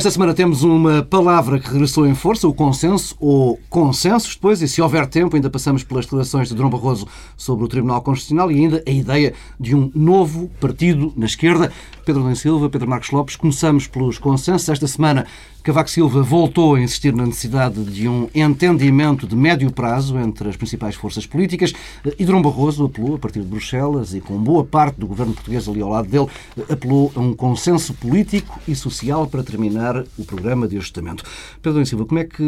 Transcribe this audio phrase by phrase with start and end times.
[0.00, 4.66] Esta semana temos uma palavra que regressou em força, o consenso, ou consensos depois, e
[4.66, 7.06] se houver tempo ainda passamos pelas declarações de Dom Barroso
[7.36, 11.70] sobre o Tribunal Constitucional e ainda a ideia de um novo partido na esquerda.
[12.10, 14.68] Pedro Domingos Silva, Pedro Marcos Lopes, começamos pelos consensos.
[14.68, 15.28] Esta semana
[15.62, 20.56] Cavaco Silva voltou a insistir na necessidade de um entendimento de médio prazo entre as
[20.56, 21.72] principais forças políticas
[22.18, 25.68] e Dom Barroso apelou, a partir de Bruxelas e com boa parte do governo português
[25.68, 26.26] ali ao lado dele,
[26.68, 31.22] apelou a um consenso político e social para terminar o programa de ajustamento.
[31.62, 32.42] Pedro Silva, como é que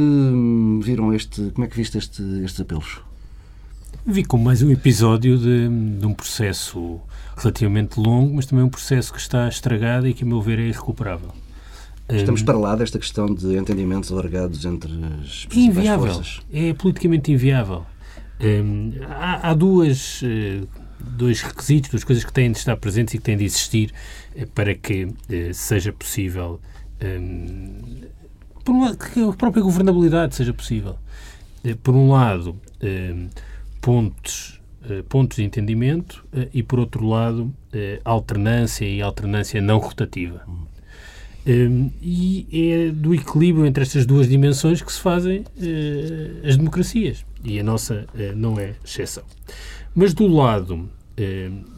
[0.83, 3.01] viram este, como é que viste este, estes apelos?
[4.05, 6.99] Vi como mais um episódio de, de, um processo
[7.37, 10.63] relativamente longo, mas também um processo que está estragado e que, a meu ver, é
[10.63, 11.33] irrecuperável.
[12.09, 16.13] Estamos para lá desta questão de entendimentos alargados entre as inviável.
[16.13, 16.41] forças.
[16.53, 17.87] É politicamente inviável.
[18.41, 23.19] Um, há, há, duas, uh, dois requisitos, duas coisas que têm de estar presentes e
[23.19, 23.93] que têm de existir
[24.35, 25.15] uh, para que uh,
[25.55, 26.61] seja possível
[27.03, 28.03] um,
[28.65, 30.97] por um lado, que a própria governabilidade seja possível.
[31.83, 32.57] por um lado,
[33.81, 34.61] pontos,
[35.09, 37.53] pontos de entendimento e, por outro lado,
[38.05, 40.43] alternância e alternância não rotativa.
[41.45, 45.45] Um, e é do equilíbrio entre estas duas dimensões que se fazem
[46.47, 47.25] as democracias.
[47.43, 49.25] E a nossa não é exceção.
[49.95, 50.89] Mas do lado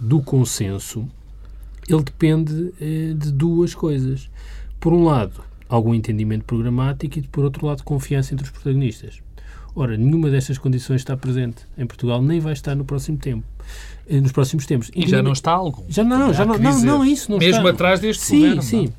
[0.01, 1.09] do consenso,
[1.89, 2.73] ele depende
[3.17, 4.31] de duas coisas.
[4.79, 9.24] Por um lado, algum entendimento programático e, por outro lado, confiança entre os protagonistas.
[9.77, 13.45] Ora, nenhuma destas condições está presente em Portugal, nem vai estar no próximo tempo.
[14.09, 14.91] Eh, nos próximos tempos.
[14.95, 15.85] E já não está algo.
[15.89, 17.71] Já não, já não, não, não, isso não Mesmo está.
[17.71, 18.63] atrás deste sim, governo.
[18.63, 18.93] Sim,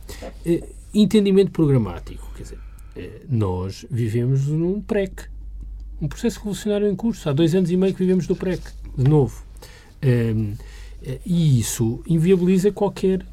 [0.43, 0.53] sim.
[0.53, 2.29] Uh, entendimento programático.
[2.35, 5.23] Quer dizer, uh, nós vivemos num PREC.
[6.01, 7.29] Um processo revolucionário em curso.
[7.29, 8.61] Há dois anos e meio que vivemos do PREC,
[8.97, 9.43] de novo.
[10.03, 10.57] Uh,
[11.25, 13.23] e isso inviabiliza qualquer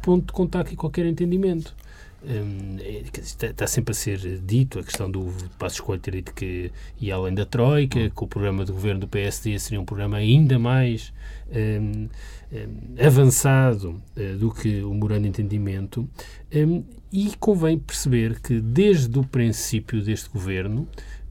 [0.00, 1.76] ponto de contacto e qualquer entendimento.
[2.20, 6.72] Hum, é, está sempre a ser dito a questão do Passo Escolho ter dito que
[7.00, 10.58] ia além da Troika, que o programa de governo do PSD seria um programa ainda
[10.58, 11.12] mais
[11.48, 12.08] um,
[12.52, 16.08] um, avançado uh, do que o Morando Entendimento.
[17.10, 20.86] E convém perceber que, desde o princípio deste governo,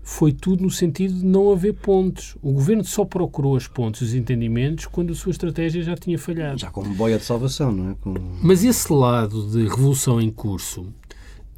[0.07, 2.37] foi tudo no sentido de não haver pontos.
[2.41, 6.61] O governo só procurou as pontes os entendimentos quando a sua estratégia já tinha falhado.
[6.61, 7.95] Já como boia de salvação, não é?
[7.99, 8.17] Como...
[8.41, 10.87] Mas esse lado de revolução em curso,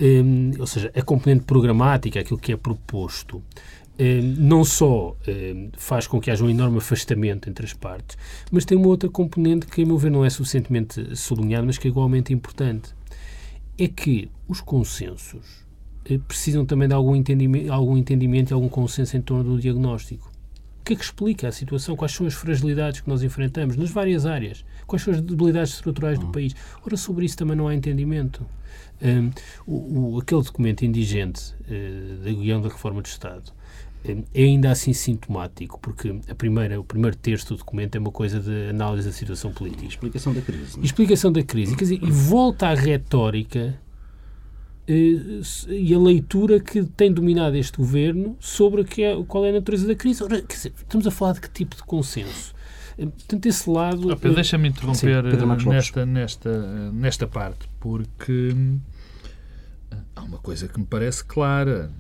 [0.02, 3.44] um, ou seja, a componente programática, aquilo que é proposto,
[4.00, 8.18] um, não só um, faz com que haja um enorme afastamento entre as partes,
[8.52, 11.88] mas tem uma outra componente que, a meu ver, não é suficientemente sublinhada, mas que
[11.88, 12.96] é igualmente importante.
[13.78, 15.69] É que os consensos
[16.28, 20.32] precisam também de algum entendimento, algum entendimento e algum consenso em torno do diagnóstico.
[20.82, 21.96] O que é que explica a situação?
[21.96, 24.66] Quais são as fragilidades que nós enfrentamos nas várias áreas?
[24.88, 26.32] Quais são as debilidades estruturais do hum.
[26.32, 26.56] país?
[26.84, 28.44] Ora, sobre isso também não há entendimento.
[29.02, 29.30] Um,
[29.68, 33.54] o, o, aquele documento indigente uh, da Guião da Reforma do Estado
[34.06, 38.12] um, é ainda assim sintomático, porque a primeira, o primeiro terço do documento é uma
[38.12, 39.86] coisa de análise da situação política.
[39.86, 40.80] Explicação da crise.
[40.80, 40.84] É?
[40.84, 41.76] Explicação da crise.
[41.76, 43.89] Quer dizer, e volta à retórica eh,
[44.92, 49.86] e a leitura que tem dominado este governo sobre que é, qual é a natureza
[49.86, 50.24] da crise.
[50.24, 52.56] Ora, dizer, estamos a falar de que tipo de consenso?
[52.98, 54.10] Eh, portanto, esse lado.
[54.10, 58.56] Oh, Deixa-me interromper Sim, nesta, nesta, nesta parte, porque
[60.16, 61.92] há uma coisa que me parece clara.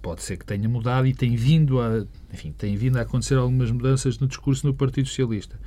[0.00, 3.70] Pode ser que tenha mudado e tem vindo a, enfim, tem vindo a acontecer algumas
[3.70, 5.58] mudanças no discurso no Partido Socialista.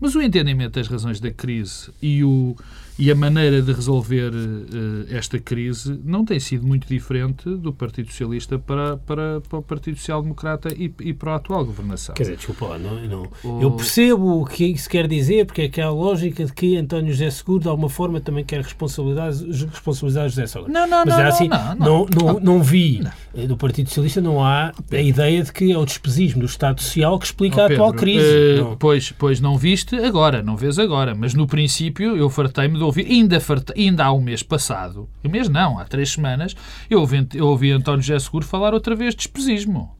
[0.00, 2.56] Mas o entendimento das razões da crise e o,
[2.98, 8.08] e a maneira de resolver uh, esta crise não tem sido muito diferente do Partido
[8.08, 12.14] Socialista para, para, para o Partido Social Democrata e, e, para a atual governação.
[12.14, 13.28] Quer dizer, desculpa, não, não.
[13.42, 13.62] O...
[13.62, 16.76] eu percebo o que isso quer dizer, porque é que há a lógica de que
[16.76, 19.32] António José Seguro, de alguma forma, também quer responsabilizar,
[19.70, 20.70] responsabilizar José Seguro.
[20.70, 23.02] Não, não, Mas não, é assim, não, não, não, não, vi
[23.34, 23.46] não.
[23.46, 27.18] do Partido Socialista, não há a ideia de que é o despesismo do Estado Social
[27.18, 28.60] que explica oh, Pedro, a atual crise.
[28.60, 32.84] Uh, pois, pois não viste agora, não vês agora, mas no princípio eu fartei-me de
[32.84, 33.38] ouvir, ainda,
[33.76, 36.54] ainda há um mês passado, um mês não, há três semanas,
[36.88, 39.94] eu ouvi, eu ouvi António José Seguro falar outra vez de despesismo.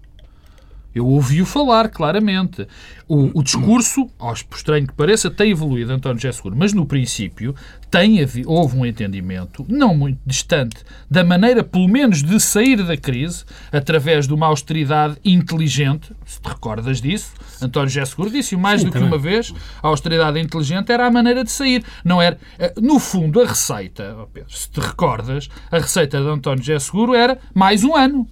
[0.94, 2.66] Eu ouvi-o falar, claramente.
[3.08, 6.86] O, o discurso, aos por estranho que pareça, tem evoluído, António José Seguro, mas no
[6.86, 7.54] princípio
[7.90, 10.76] tem, houve um entendimento, não muito distante,
[11.10, 16.48] da maneira, pelo menos, de sair da crise, através de uma austeridade inteligente, se te
[16.48, 19.08] recordas disso, António José Seguro disse mais Sim, do também.
[19.08, 19.52] que uma vez,
[19.82, 21.84] a austeridade inteligente era a maneira de sair.
[22.04, 26.28] Não era, eh, no fundo, a receita, oh Pedro, se te recordas, a receita de
[26.28, 28.28] António José Seguro era mais um ano.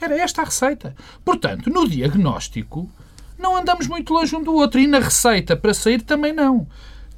[0.00, 0.94] Era esta a receita.
[1.24, 2.88] Portanto, no diagnóstico,
[3.38, 4.80] não andamos muito longe um do outro.
[4.80, 6.66] E na receita para sair também não.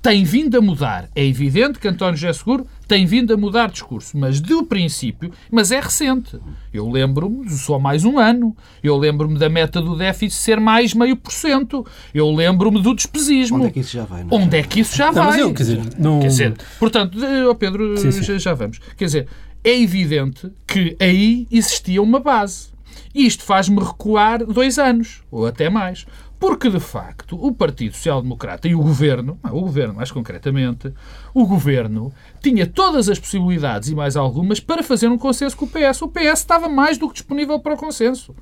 [0.03, 1.09] tem vindo a mudar.
[1.15, 5.71] É evidente que António José Seguro tem vindo a mudar discurso, mas do princípio, mas
[5.71, 6.38] é recente.
[6.73, 8.56] Eu lembro-me de só mais um ano.
[8.83, 11.87] Eu lembro-me da meta do déficit ser mais meio por cento.
[12.15, 13.59] Eu lembro-me do despesismo.
[13.59, 14.25] Onde é que isso já vai?
[14.25, 14.38] Não?
[14.38, 15.26] Onde é que isso já Não, vai?
[15.26, 16.21] mas eu, quer dizer, não...
[16.21, 17.19] Quer dizer, portanto,
[17.49, 18.23] oh Pedro, Sim, sim.
[18.23, 18.81] Já, já vamos.
[18.97, 19.29] Quer dizer,
[19.62, 22.71] é evidente que aí existia uma base.
[23.15, 26.07] E isto faz-me recuar dois anos, ou até mais.
[26.39, 30.91] Porque, de facto, o Partido Social Democrata e o Governo, o Governo mais concretamente,
[31.35, 32.11] o Governo
[32.41, 36.01] tinha todas as possibilidades e mais algumas para fazer um consenso com o PS.
[36.01, 38.35] O PS estava mais do que disponível para o consenso.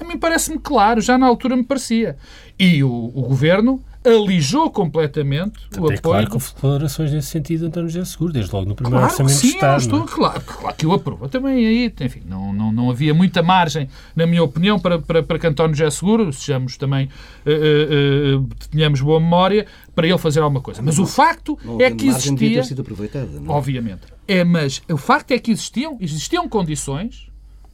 [0.00, 2.16] A mim parece-me claro, já na altura me parecia.
[2.58, 6.00] E o, o Governo alijou completamente o É apoio...
[6.02, 9.12] claro que houve declarações nesse sentido de António José Seguro, desde logo no primeiro Claro
[9.12, 9.72] orçamento sim, de Estado.
[9.72, 10.08] eu estou, não é?
[10.08, 11.28] claro, claro que eu aprovo.
[11.28, 15.38] Também aí, enfim, não, não, não havia muita margem, na minha opinião, para, para, para
[15.38, 17.08] que António José Seguro, sejamos também,
[17.46, 20.82] eh, eh, tenhamos boa memória, para ele fazer alguma coisa.
[20.82, 22.62] Mas o facto Não é que existia...
[22.62, 23.26] ter sido aproveitada.
[23.40, 23.56] não é?
[23.56, 24.02] Obviamente.
[24.26, 27.28] É, mas o facto é que existiam, existiam condições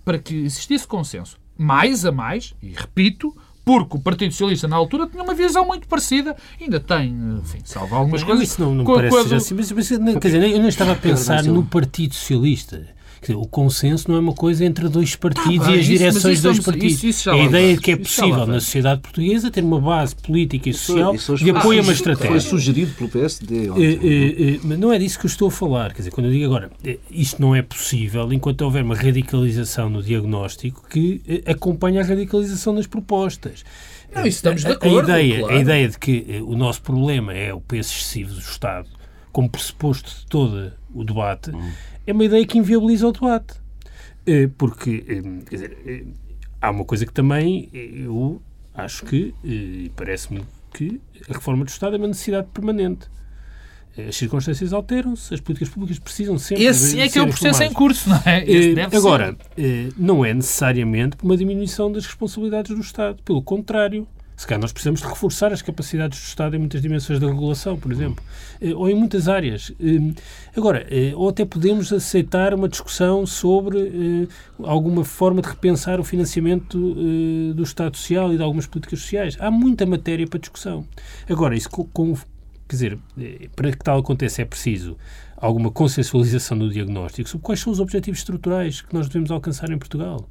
[0.05, 1.39] para que existisse consenso.
[1.57, 3.37] Mais a mais, e repito,
[3.79, 7.95] porque o Partido Socialista na altura tinha uma visão muito parecida, ainda tem, enfim, salvo
[7.95, 8.49] algumas Mas coisas.
[8.49, 9.55] isso não, não parece assim.
[9.55, 12.85] Mas, mas, quer dizer, eu não estava a pensar no Partido Socialista.
[13.21, 15.99] Quer dizer, o consenso não é uma coisa entre dois partidos bem, e as isso-
[15.99, 16.93] direções de dois partidos.
[16.95, 19.79] isso- isso a ideia de que é já lá possível na sociedade portuguesa ter uma
[19.81, 22.41] base política e social Isso de apoio a uma suge- Foi estratégia.
[22.51, 23.67] sugerido pelo PSD.
[23.67, 23.85] Eh, ontem.
[24.03, 25.91] eh, eh, mas não é disso que eu estou a falar.
[25.93, 26.71] Quer dizer, quando eu digo agora,
[27.11, 32.87] isto não é possível enquanto houver uma radicalização no diagnóstico que acompanhe a radicalização das
[32.87, 33.65] propostas.
[34.15, 35.55] Não, isso estamos de A- a, acordo, ideia, claro.
[35.57, 38.89] a ideia de que o nosso problema é o peso excessivo do Estado,
[39.31, 41.53] como pressuposto de todo o debate,
[42.11, 43.55] é uma ideia que inviabiliza o debate.
[44.27, 46.05] Eh, Porque, eh, quer dizer, eh,
[46.61, 48.43] há uma coisa que também eu
[48.75, 50.43] acho que, e parece-me
[50.73, 53.09] que a reforma do Estado é uma necessidade permanente.
[54.09, 57.63] As circunstâncias alteram-se, as políticas públicas precisam sempre Esse de é que é o processo
[57.65, 58.45] em curso, não é?
[58.49, 59.93] Esse deve Agora, ser.
[59.99, 63.21] não é necessariamente por uma diminuição das responsabilidades do Estado.
[63.25, 64.07] Pelo contrário,
[64.41, 67.77] se calhar nós precisamos de reforçar as capacidades do Estado em muitas dimensões da regulação,
[67.77, 68.25] por exemplo,
[68.59, 69.71] eh, ou em muitas áreas.
[69.79, 70.15] Eh,
[70.57, 74.29] Agora, eh, ou até podemos aceitar uma discussão sobre eh,
[74.63, 76.79] alguma forma de repensar o financiamento
[77.55, 79.37] do Estado Social e de algumas políticas sociais.
[79.39, 80.87] Há muita matéria para discussão.
[81.29, 82.15] Agora, isso com,
[82.67, 82.99] Quer dizer,
[83.55, 84.97] para que tal aconteça é preciso
[85.37, 89.79] alguma consensualização do diagnóstico sobre quais são os objetivos estruturais que nós devemos alcançar em
[89.79, 90.27] Portugal.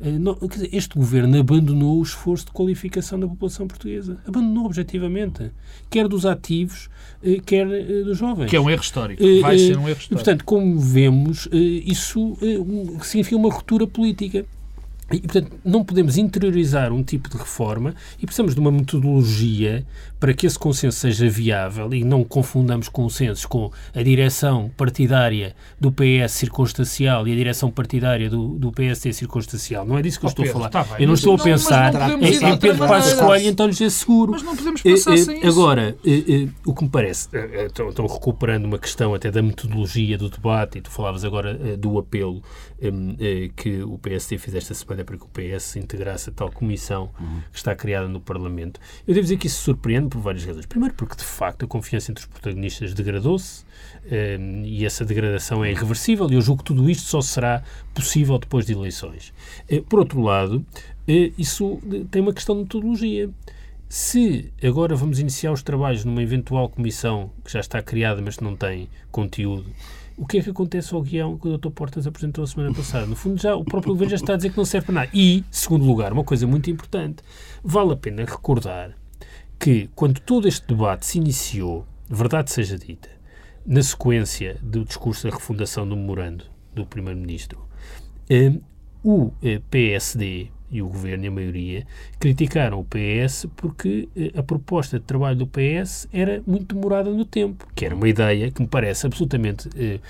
[0.00, 4.18] Eh, não- dizer, este governo abandonou o esforço de qualificação da população portuguesa.
[4.26, 5.50] Abandonou objetivamente.
[5.90, 6.88] Quer dos ativos,
[7.22, 8.50] eh, quer eh, dos jovens.
[8.50, 9.22] Que é um erro histórico.
[9.40, 10.14] Vai ser um erro E, histórico.
[10.14, 12.36] portanto, como vemos, isso
[13.02, 14.44] significa uma ruptura política.
[15.12, 19.84] E, portanto, não podemos interiorizar um tipo de reforma e precisamos de uma metodologia
[20.18, 25.92] para que esse consenso seja viável e não confundamos consensos com a direção partidária do
[25.92, 29.84] PS circunstancial e a direção partidária do, do PSD circunstancial.
[29.84, 30.84] Não é disso que eu Oh, estou Pedro, a falar.
[30.96, 33.12] bem, eu não estou a não- não pensar em, em Pedro Passos.
[33.14, 34.32] Coelho e António José Seguro.
[34.32, 35.46] Mas não podemos Eh, passar eh, sem isso.
[35.48, 39.30] Agora, eh, eh, o que me parece, eh, eh, estão, estão recuperando uma questão até
[39.30, 42.42] da metodologia do debate, e tu falavas agora eh, do apelo
[42.80, 47.10] eh, que o PSD fez esta semana para que o PS integrasse a tal comissão
[47.50, 48.78] que está criada no Parlamento.
[49.06, 50.66] Eu devo dizer que isso surpreende por várias razões.
[50.66, 53.64] Primeiro, porque de facto a confiança entre os protagonistas degradou-se
[54.06, 57.62] eh, e essa degradação é irreversível, e eu julgo que tudo isto só será
[57.94, 59.32] possível depois de eleições.
[59.68, 60.64] Eh, Por outro lado,
[61.08, 63.30] eh, isso tem uma questão de metodologia.
[63.88, 68.42] Se agora vamos iniciar os trabalhos numa eventual comissão que já está criada, mas que
[68.44, 69.66] não tem conteúdo,
[70.16, 71.70] o que é que acontece ao guião que o Dr.
[71.70, 73.06] Portas apresentou a semana passada?
[73.06, 75.10] No fundo, já, o próprio governo já está a dizer que não serve para nada.
[75.12, 77.22] E, segundo lugar, uma coisa muito importante,
[77.62, 78.96] vale a pena recordar
[79.58, 83.08] que quando todo este debate se iniciou, verdade seja dita,
[83.66, 86.44] na sequência do discurso da refundação do memorando
[86.74, 87.66] do Primeiro-Ministro,
[88.28, 88.52] eh,
[89.02, 91.86] o eh, PSD e o Governo e a maioria
[92.18, 97.24] criticaram o PS porque eh, a proposta de trabalho do PS era muito demorada no
[97.24, 100.00] tempo, que era uma ideia que me parece absolutamente eh,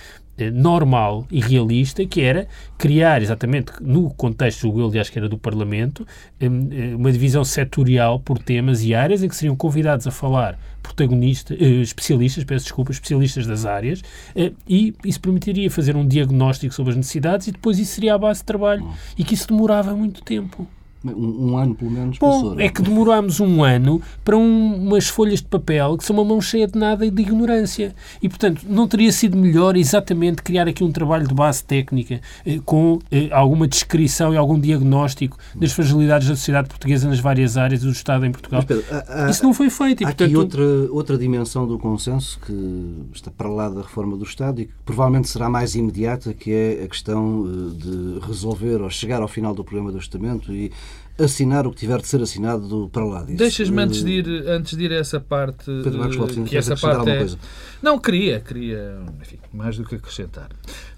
[0.52, 5.38] normal e realista, que era criar exatamente no contexto, julgo eu, aliás, que era do
[5.38, 6.06] Parlamento,
[6.40, 10.58] eh, eh, uma divisão setorial por temas e áreas em que seriam convidados a falar
[10.84, 14.02] protagonistas, eh, especialistas, peço desculpa, especialistas das áreas,
[14.36, 18.18] eh, e isso permitiria fazer um diagnóstico sobre as necessidades e depois isso seria a
[18.18, 18.86] base de trabalho
[19.16, 20.68] e que isso demorava muito tempo.
[21.04, 22.54] Um, um ano, pelo menos, Bom, passou.
[22.54, 26.24] não é que demorámos um ano para um- umas folhas de papel que são uma
[26.24, 27.94] mão cheia de nada e de ignorância.
[28.22, 32.58] E, portanto, não teria sido melhor exatamente criar aqui um trabalho de base técnica eh,
[32.64, 37.82] com eh, alguma descrição e algum diagnóstico das fragilidades da sociedade portuguesa nas várias áreas
[37.82, 38.64] do Estado em Portugal?
[38.66, 41.66] Mas, Pedro, há- há- Isso não foi feito e, Há aqui portanto, outra, outra dimensão
[41.66, 45.74] do consenso que está para lá da reforma do Estado e que provavelmente será mais
[45.74, 49.96] imediata, que é a questão eh, de resolver ou chegar ao final do programa do
[49.98, 50.72] Orçamento e
[51.18, 53.38] assinar o que tiver de ser assinado do- para lá disso.
[53.38, 55.64] Deixas-me Eh, antes de ir, antes de ir a essa parte.
[55.66, 57.18] Pedro Marcos Lopes, que essa parte alguma é...
[57.18, 57.38] coisa?
[57.82, 60.48] Não, queria, queria, enfim, mais do que acrescentar.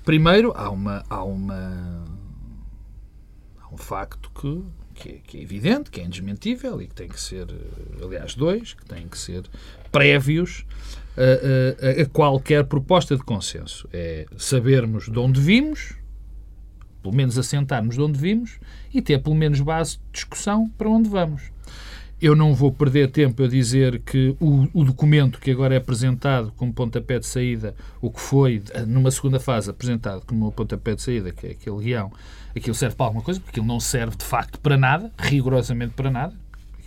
[0.05, 1.05] Primeiro, há uma.
[1.11, 2.05] Há uma
[3.61, 4.63] há um facto que,
[4.95, 7.47] que, é, que é evidente, que é indesmentível e que tem que ser,
[8.03, 9.43] aliás, dois, que têm que ser
[9.93, 10.65] prévios
[11.17, 13.89] a, a- a qualquer proposta de consenso.
[13.93, 15.95] É sabermos de onde vimos,
[17.07, 18.59] pelo menos assentarmos de onde vimos
[18.93, 21.43] e ter pelo menos base de discussão para onde vamos.
[22.21, 26.53] Eu não vou perder tempo a dizer que o, o documento que agora é apresentado
[26.57, 31.31] como pontapé de saída, o que foi, numa segunda fase, apresentado como pontapé de saída,
[31.31, 32.11] que é aquele guião,
[32.57, 36.11] aquilo serve para alguma coisa, porque aquilo não serve de facto para nada, rigorosamente para
[36.11, 36.35] nada.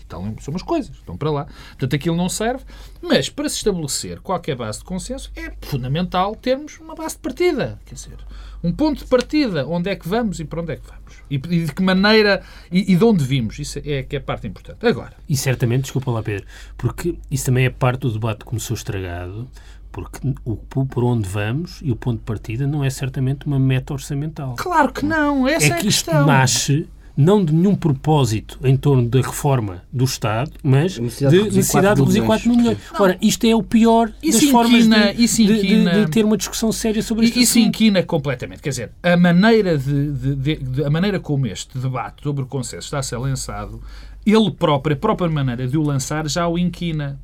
[0.10, 1.46] E tal, são umas coisas, estão para lá.
[1.70, 2.64] Portanto, aquilo não serve,
[3.00, 7.80] mas para se estabelecer qualquer base de consenso é fundamental termos uma base de partida.
[7.86, 8.18] Quer dizer,
[8.64, 11.14] um ponto de partida, onde é que vamos e para onde é que vamos.
[11.30, 13.60] E, e de que maneira e, e de onde vimos.
[13.60, 14.84] Isso é que é a parte importante.
[14.84, 18.74] Agora, E certamente, desculpa lá, Pedro, porque isso também é parte do debate que começou
[18.74, 19.48] estragado,
[19.92, 23.94] porque o por onde vamos e o ponto de partida não é certamente uma meta
[23.94, 24.56] orçamental.
[24.58, 26.26] claro que não, essa é, é a que isto questão.
[26.26, 26.88] nasce
[27.22, 32.02] não de nenhum propósito em torno da reforma do Estado, mas necessidade de necessidade de
[32.02, 32.78] reduzir 4 4 milhões.
[32.98, 36.12] Ora, isto é o pior Isso das formas inquina- de, isso de- de- inquina- de
[36.12, 37.68] ter uma discussão séria sobre E isso assunto.
[37.68, 38.62] inquina completamente.
[38.62, 42.48] Quer dizer, a maneira, de, de- de- de- a maneira como este debate sobre o
[42.48, 43.82] consenso está a ser lançado,
[44.26, 47.20] ele próprio, a própria maneira de o lançar já o inquina.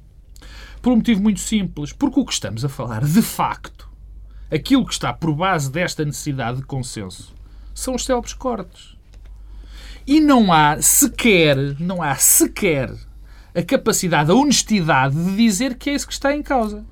[0.81, 1.93] Por um motivo muito simples.
[1.93, 3.87] Porque o que estamos a falar, de facto,
[4.51, 7.33] aquilo que está por base desta necessidade de consenso,
[7.73, 8.94] são os célebres cortes.
[10.07, 12.91] E não há sequer, não há sequer
[13.55, 16.85] a capacidade, a honestidade de dizer que é isso que está em causa.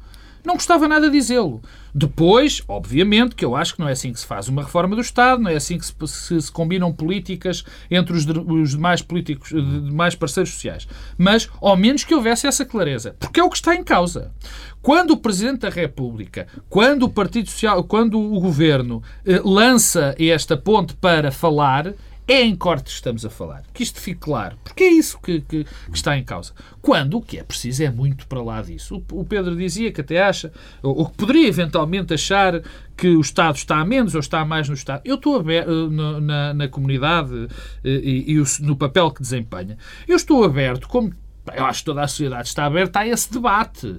[0.46, 1.62] Não gostava nada dizê-lo.
[1.96, 5.02] Depois, obviamente, que eu acho que não é assim que se faz uma reforma do
[5.02, 9.50] Estado, não é assim que se, se- se combinam políticas entre os, os demais políticos,
[9.50, 10.86] demais parceiros sociais.
[11.18, 13.16] Mas, ao menos que houvesse essa clareza.
[13.20, 14.34] Porque é o que está em causa.
[14.82, 20.58] Quando o Presidente da República, quando o Partido Social, quando o Governo eh, lança esta
[20.58, 21.94] ponte para falar,
[22.28, 23.64] é em cortes que estamos a falar.
[23.74, 24.58] Que isto fique claro.
[24.64, 26.54] Porque é isso que, que- que está em causa.
[26.82, 29.04] Quando o que é preciso é muito para lá disso.
[29.12, 30.52] O, o Pedro dizia que até acha,
[30.82, 32.62] ou, ou que poderia eventualmente achar
[32.96, 35.02] que o Estado está a menos ou está a mais no Estado.
[35.04, 37.48] Eu estou aberto eh, na, na comunidade
[37.84, 39.78] eh, e, e o- no papel que desempenha.
[40.08, 41.14] Eu estou aberto, como
[41.54, 43.98] eu acho que toda a sociedade está aberta a esse debate.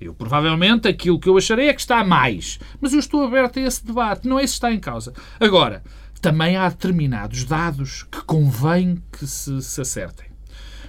[0.00, 2.60] Eu, provavelmente, aquilo que eu acharei é que está a mais.
[2.80, 4.28] Mas eu estou aberto a esse debate.
[4.28, 5.12] Não é isso que está em causa.
[5.40, 5.82] Agora,
[6.20, 10.26] também há determinados dados que convém que se, se acertem.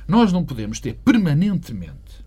[0.07, 2.25] Nós não podemos ter permanentemente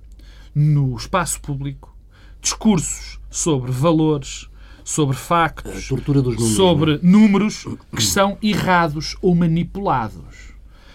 [0.54, 1.96] no espaço público
[2.40, 4.48] discursos sobre valores,
[4.84, 10.52] sobre factos, números, sobre números que são errados ou manipulados.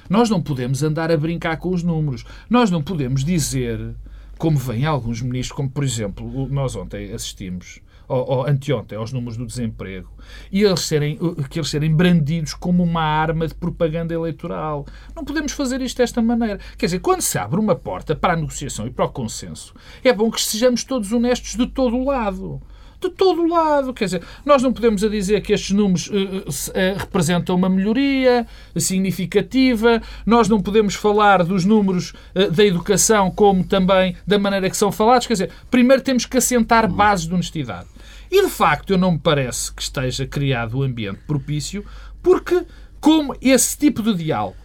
[0.10, 2.24] Nós não podemos andar a brincar com os números.
[2.50, 3.96] Nós não podemos dizer,
[4.38, 9.38] como vêm alguns ministros, como por exemplo, nós ontem assistimos, ou, ou anteontem, aos números
[9.38, 10.10] do desemprego,
[10.52, 11.18] e eles serem,
[11.50, 14.86] que eles serem brandidos como uma arma de propaganda eleitoral.
[15.16, 16.60] Não podemos fazer isto desta maneira.
[16.78, 19.74] Quer dizer, quando se abre uma porta para a negociação e para o consenso,
[20.04, 22.62] é bom que sejamos todos honestos de todo o lado
[23.00, 23.94] de todo o lado.
[23.94, 27.56] Quer dizer, nós não podemos a dizer que estes números eh, eh, se- eh, representam
[27.56, 34.40] uma melhoria significativa, nós não podemos falar dos números eh, da educação como também da
[34.40, 35.28] maneira que são falados.
[35.28, 37.88] Quer dizer, primeiro temos que assentar bases de honestidade.
[38.32, 41.86] E de facto, eu não me parece que esteja criado o ambiente propício,
[42.22, 42.66] porque,
[43.00, 44.56] como esse tipo de diálogo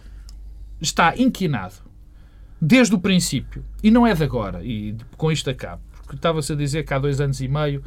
[0.81, 1.75] está inquinado
[2.61, 6.55] desde o princípio, e não é de agora, e com isto acabo, porque estava-se a
[6.55, 7.83] dizer que há dois anos e meio,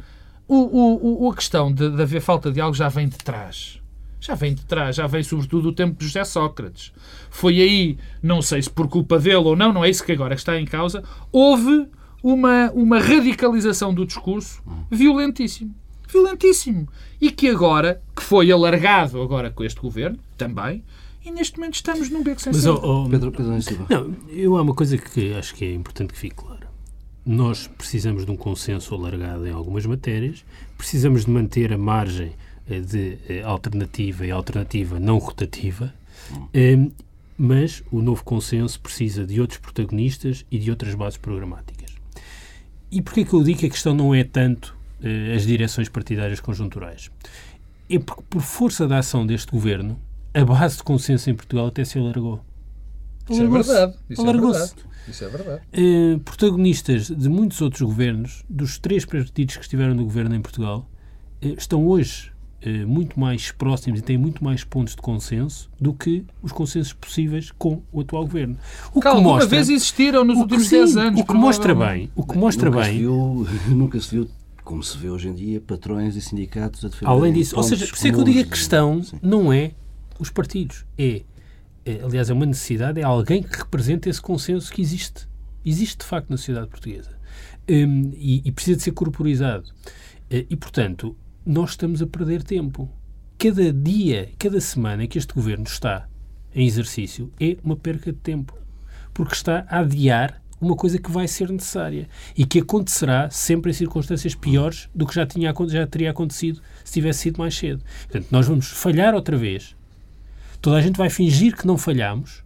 [0.47, 3.81] o, o, o- a questão de, de haver falta de algo já vem de trás.
[4.19, 6.91] Já vem de trás, já vem sobretudo do tempo de José Sócrates.
[7.29, 10.33] Foi aí, não sei se por culpa dele ou não, não é isso que agora
[10.33, 11.87] está em causa, houve
[12.21, 15.73] uma, uma radicalização do discurso violentíssimo.
[16.07, 16.87] Violentíssimo.
[17.19, 20.83] E que agora, que foi alargado agora com este governo, também,
[21.27, 22.79] e neste momento estamos num beco sem Mas, saída.
[22.81, 23.85] oh, oh, Pedro, Pedro Silva.
[23.89, 26.67] Não, eu há uma coisa que acho que é importante que fique clara.
[27.25, 30.45] Nós precisamos de um consenso alargado em algumas matérias,
[30.77, 32.31] precisamos de manter a margem
[32.69, 35.93] eh, de eh, alternativa e alternativa não rotativa,
[36.53, 36.87] eh,
[37.37, 41.76] mas o novo consenso precisa de outros protagonistas e de outras bases programáticas.
[42.91, 46.39] E porquê que eu digo que a questão não é tanto eh, as direções partidárias
[46.39, 47.11] conjunturais?
[47.89, 49.99] É porque, por força da ação deste governo,
[50.33, 52.41] a base de consenso em Portugal até se alargou.
[53.29, 53.95] Isso é verdade.
[54.09, 54.59] Isso é Alargou-se.
[54.59, 54.81] verdade.
[55.07, 55.61] Isso é verdade.
[55.73, 60.89] Eh, protagonistas de muitos outros governos, dos três partidos que estiveram no governo em Portugal,
[61.41, 62.31] eh, estão hoje
[62.87, 67.51] muito mais próximos e têm muito mais pontos de consenso do que os consensos possíveis
[67.51, 68.57] com o atual governo.
[68.93, 71.21] O Que alguma vez existiram nos que, últimos sim, 10 anos.
[71.21, 74.29] O que mostra bem, o que mostra nunca Se bem, viu, nunca se viu,
[74.63, 77.09] como se vê hoje em dia, patrões e sindicatos a defender.
[77.09, 79.19] além disso, ou seja, por isso é que eu digo a questão Sim.
[79.21, 79.71] não é
[80.19, 81.21] os partidos, é,
[81.85, 85.27] é, aliás, é uma necessidade, é alguém que represente esse consenso que existe.
[85.63, 87.11] Existe, de facto, na sociedade portuguesa.
[87.69, 89.65] Hum, e, e precisa de ser corporizado.
[90.29, 91.15] Eh, E, portanto,
[91.47, 92.89] nós estamos a perder tempo.
[93.39, 96.05] Cada dia, cada semana que este governo está
[96.53, 98.53] em exercício é uma perca de tempo.
[99.13, 103.73] Porque está a adiar uma coisa que vai ser necessária e que acontecerá sempre em
[103.73, 107.81] circunstâncias piores do que já, tinha, já teria acontecido se tivesse sido mais cedo.
[108.03, 109.73] Portanto, nós vamos falhar outra vez.
[110.61, 112.43] Toda a gente vai fingir que não falhamos,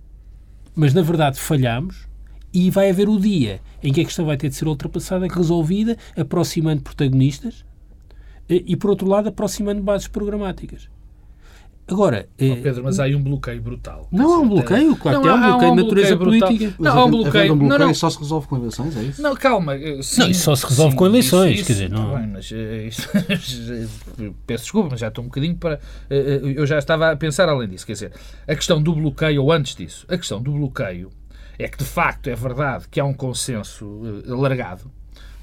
[0.75, 2.07] mas na verdade falhamos
[2.53, 5.97] e vai haver o dia em que a questão vai ter de ser ultrapassada, resolvida,
[6.15, 7.65] aproximando protagonistas
[8.49, 10.89] e, por outro lado, aproximando bases programáticas.
[11.87, 14.07] Agora, eh, Oh, Pedro, mas há aí um bloqueio brutal.
[14.11, 16.47] não há um bloqueio, claro que Não, há um bloqueio de natureza brutal.
[16.49, 16.75] política.
[16.79, 17.43] Não, há um bloqueio.
[17.53, 17.93] um Não, bloqueio não.
[17.93, 19.21] só se resolve com eleições, é isso?
[19.21, 19.75] Não, calma.
[19.75, 22.17] eh, sim, Não, isso só se resolve sim, com eleições, isso- quer dizer, não- tá
[22.19, 23.09] bem, mas, eh, isso-
[24.47, 25.79] peço desculpa, mas já estou um bocadinho para.
[26.09, 27.85] Eu já estava a pensar além disso.
[27.85, 28.11] Quer dizer,
[28.47, 31.09] a questão do bloqueio, ou antes disso, a questão do bloqueio
[31.59, 34.89] é que de facto é verdade que há um consenso alargado,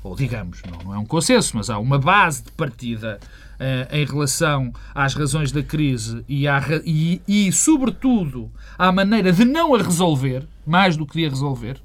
[0.09, 3.19] ou digamos, não, não é um consenso, mas há uma base de partida
[3.61, 9.45] eh, em relação às razões da crise e, à e, e, sobretudo, à maneira de
[9.45, 11.77] não a resolver, mais do que de a resolver.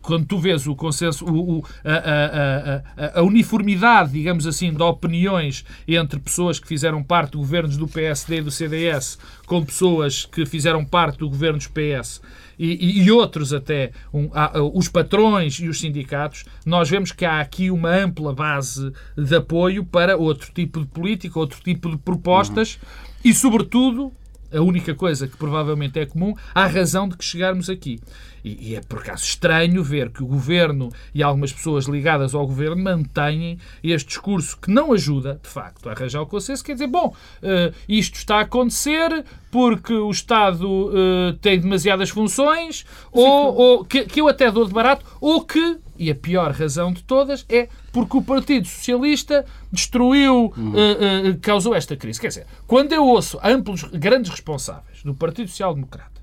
[0.00, 2.82] Quando tu vês o consenso, o- o- a, a- a-
[3.16, 7.86] a- a uniformidade, digamos assim, de opiniões entre pessoas que fizeram parte de governos do
[7.86, 9.16] PSD e do CDS
[9.46, 12.20] com pessoas que fizeram parte do governo dos PS
[12.58, 17.40] e, e- outros até, um, uh, os patrões e os sindicatos, nós vemos que há
[17.40, 22.78] aqui uma ampla base de apoio para outro tipo de política, outro tipo de propostas
[23.24, 24.12] e, sobretudo,
[24.52, 28.00] a única coisa que provavelmente é comum, há razão de que chegarmos aqui.
[28.44, 32.46] E, e é por acaso estranho ver que o governo e algumas pessoas ligadas ao
[32.46, 36.64] governo mantêm este discurso que não ajuda, de facto, a arranjar o consenso.
[36.64, 42.84] Quer dizer, bom, eh, isto está a acontecer porque o Estado eh, tem demasiadas funções,
[43.12, 46.92] ou, ou que, que eu até dou de barato, ou que, e a pior razão
[46.92, 52.20] de todas, é porque o Partido Socialista destruiu, eh, eh, causou esta crise.
[52.20, 56.20] Quer dizer, quando eu ouço amplos, grandes responsáveis do Partido Social Democrata,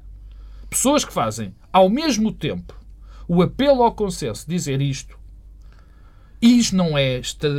[0.69, 2.75] pessoas que fazem ao mesmo tempo
[3.27, 5.17] o apelo ao consenso, dizer isto,
[6.41, 7.49] isto não é, esta-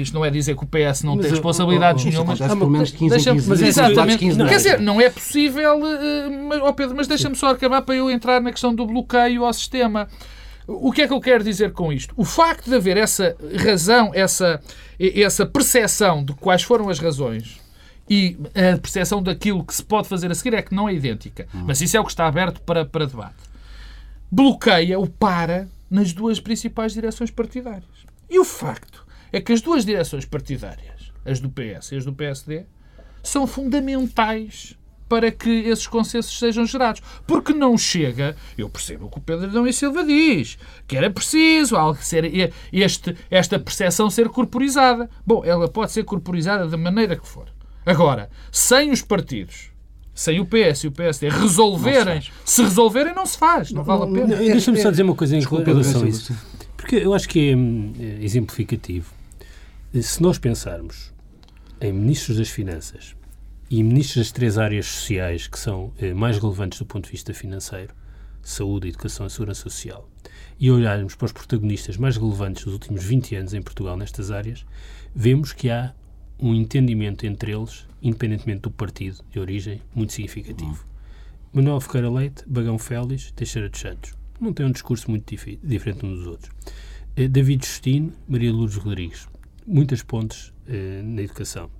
[0.00, 2.18] isto não é dizer que o PS não Mas, tem oh, responsabilidades oh, oh, isso
[2.24, 2.38] nenhumas.
[2.58, 4.18] pelo menos 15 em Deixa-me- 15 mas exatamente.
[4.18, 4.62] 15 Quer dias.
[4.62, 5.80] dizer, não é possível.
[5.86, 9.44] eh, mas, ó Pedro, mas deixa-me só acabar para eu entrar na questão do bloqueio
[9.44, 10.08] ao sistema.
[10.66, 12.14] O que é que eu quero dizer com isto?
[12.16, 14.60] O facto de haver essa razão, essa,
[14.98, 17.60] essa percepção de quais foram as razões
[18.08, 21.46] e a percepção daquilo que se pode fazer a seguir é que não é idêntica.
[21.52, 23.36] Mas isso é o que está aberto para, para debate.
[24.30, 28.04] Bloqueia ou para nas duas principais direções partidárias.
[28.28, 32.12] E o facto é que as duas direções partidárias, as do PS e as do
[32.12, 32.64] PSD,
[33.22, 34.76] são fundamentais
[35.14, 37.00] para que esses consensos sejam gerados.
[37.24, 41.08] Porque não chega, eu percebo o que o Pedro Adão e Silva diz, que era
[41.08, 45.08] preciso algo ser, este, esta percepção ser corporizada.
[45.24, 47.46] Bom, ela pode ser corporizada da maneira que for.
[47.86, 49.70] Agora, sem os partidos,
[50.12, 54.06] sem o PS e o PSD resolverem, se, resolverem, não se faz, não, vale a
[54.06, 54.36] pena.
[54.36, 56.36] Não, Deixa-me só dizer uma coisa em Desculpa, relação a isso.
[56.76, 59.12] Porque eu acho que é é exemplificativo.
[60.02, 61.12] Se nós pensarmos
[61.80, 63.14] em ministros das Finanças
[63.70, 67.32] e ministros das três áreas sociais que são eh, mais relevantes do ponto de vista
[67.34, 67.94] financeiro,
[68.42, 70.08] saúde, educação e segurança social,
[70.60, 74.64] e olharmos para os protagonistas mais relevantes dos últimos 20 anos em Portugal nestas áreas,
[75.14, 75.94] vemos que há
[76.38, 80.84] um entendimento entre eles, independentemente do partido de origem, muito significativo.
[81.52, 84.12] Manuel Ferreira Leite, Bagão Félix, Teixeira dos Santos.
[84.40, 86.50] Não tem um discurso muito difi- diferente uns dos outros.
[87.16, 89.28] Eh, David Justino, Maria Lourdes Rodrigues.
[89.66, 91.70] Muitas pontes eh, na educação.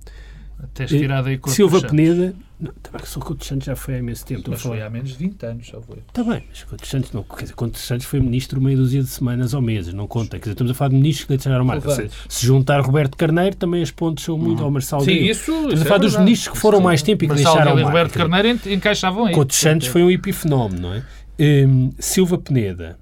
[0.73, 2.33] Tens tirado aí com Silva Peneda.
[2.59, 4.49] Não, também que o Couto Santos já foi há imenso tempo.
[4.49, 5.97] Mas foi há menos de 20 anos, só foi.
[6.07, 7.23] Está bem, mas Couto Santos não.
[7.23, 10.37] Quer dizer, Couto Santos foi ministro meia dúzia de semanas ou meses, não conta.
[10.37, 11.89] Quer dizer, estamos a falar de ministros que deixaram marca.
[11.91, 14.63] Se, se juntar Roberto Carneiro, também as pontes são muito.
[14.63, 15.51] Ou Marçal Sim, isso.
[15.51, 17.71] Estamos isso a falar é dos ministros que foram mais tempo e que Marçal deixaram
[17.79, 17.89] e marca.
[17.89, 19.33] Roberto Carneiro en- encaixavam aí.
[19.33, 21.03] Couto Santos foi um epifenómeno, não é?
[21.37, 22.97] Hum, Silva Peneda,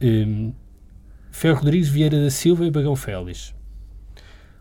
[0.00, 0.52] hum,
[1.30, 3.54] Ferro Rodrigues Vieira da Silva e Bagão Félix.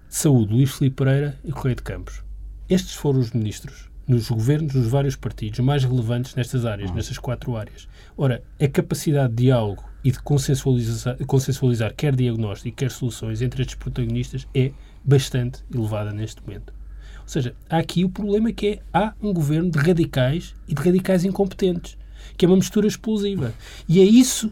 [0.10, 2.25] Saúde, Luís Filipe Pereira e Correio de Campos.
[2.68, 7.56] Estes foram os ministros nos governos dos vários partidos mais relevantes nestas áreas, nestas quatro
[7.56, 7.88] áreas.
[8.18, 13.76] Ora, a capacidade de diálogo e de consensualizar, consensualizar quer diagnóstico, quer soluções entre estes
[13.76, 14.72] protagonistas é
[15.04, 16.74] bastante elevada neste momento.
[17.22, 20.82] Ou seja, há aqui o problema que é há um governo de radicais e de
[20.82, 21.96] radicais incompetentes,
[22.36, 23.54] que é uma mistura explosiva.
[23.88, 24.52] E é isso,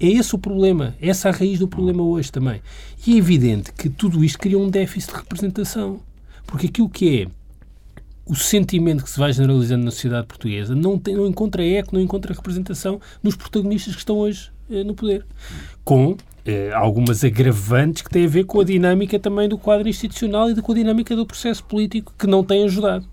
[0.00, 2.62] é esse o problema, é essa a raiz do problema hoje também.
[3.06, 6.00] E é evidente que tudo isto cria um déficit de representação.
[6.46, 7.26] Porque aquilo que é
[8.26, 12.00] o sentimento que se vai generalizando na sociedade portuguesa não, tem, não encontra eco, não
[12.00, 15.26] encontra representação nos protagonistas que estão hoje eh, no poder.
[15.84, 20.50] Com eh, algumas agravantes que têm a ver com a dinâmica também do quadro institucional
[20.50, 23.06] e com a dinâmica do processo político que não tem ajudado.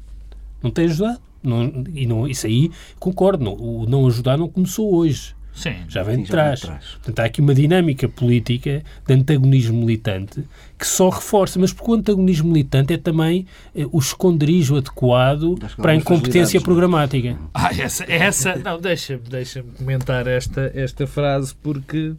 [0.64, 1.20] Não tem ajudado.
[1.44, 5.36] Não, e não, isso aí, concordo, não, o não ajudar não começou hoje.
[5.54, 5.76] Sim.
[5.88, 6.62] Já vem de trás.
[6.62, 10.44] Portanto, há aqui uma dinâmica política de antagonismo militante
[10.78, 15.92] que só reforça, mas porque o antagonismo militante é também eh, o esconderijo adequado para
[15.92, 17.38] a incompetência fragilidades, programática.
[17.54, 22.16] Ah, essa, essa não, deixa-me deixa comentar esta, esta frase porque,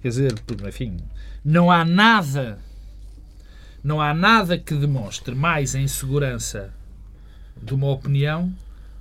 [0.00, 0.34] quer dizer,
[0.68, 0.98] enfim,
[1.44, 2.58] não há nada,
[3.82, 6.72] não há nada que demonstre mais a insegurança
[7.60, 8.52] de uma opinião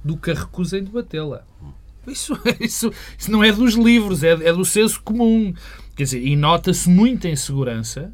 [0.04, 1.44] do que a recusa em debatê-la.
[2.08, 5.54] Isso, isso, isso não é dos livros, é, é do senso comum.
[5.96, 8.14] Quer dizer, e nota-se muita insegurança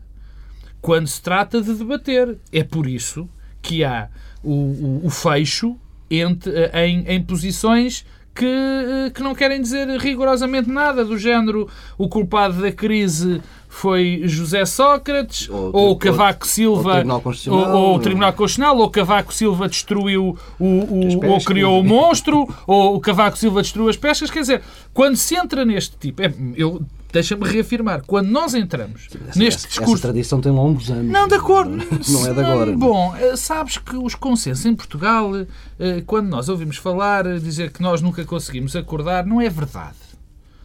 [0.81, 2.37] quando se trata de debater.
[2.51, 3.29] É por isso
[3.61, 4.09] que há
[4.43, 5.77] o, o, o fecho
[6.09, 11.69] entre, eh, em, em posições que, eh, que não querem dizer rigorosamente nada, do género
[11.97, 13.41] o culpado da crise
[13.83, 18.89] foi José Sócrates, Ou- ou, Cavaco Silva, ou Tribunal Constitucional, ou- o Tribunal Constitucional, ou
[18.89, 23.97] Cavaco Silva destruiu o, o- ou criou o monstro, ou o Cavaco Silva destruiu as
[23.97, 24.31] pescas.
[24.31, 24.61] Quer dizer,
[24.93, 29.93] quando se entra neste tipo, é, eu deixa-me reafirmar, quando nós entramos Essa, neste discurso
[29.95, 31.11] essa tradição tem longos anos.
[31.11, 31.75] não, de acordo.
[32.07, 32.71] Não é de agora.
[32.77, 35.29] Bom, eh, sabes que os consensos em Portugal,
[35.77, 39.97] eh, quando nós ouvimos falar, eh, dizer que nós nunca conseguimos acordar, não é verdade.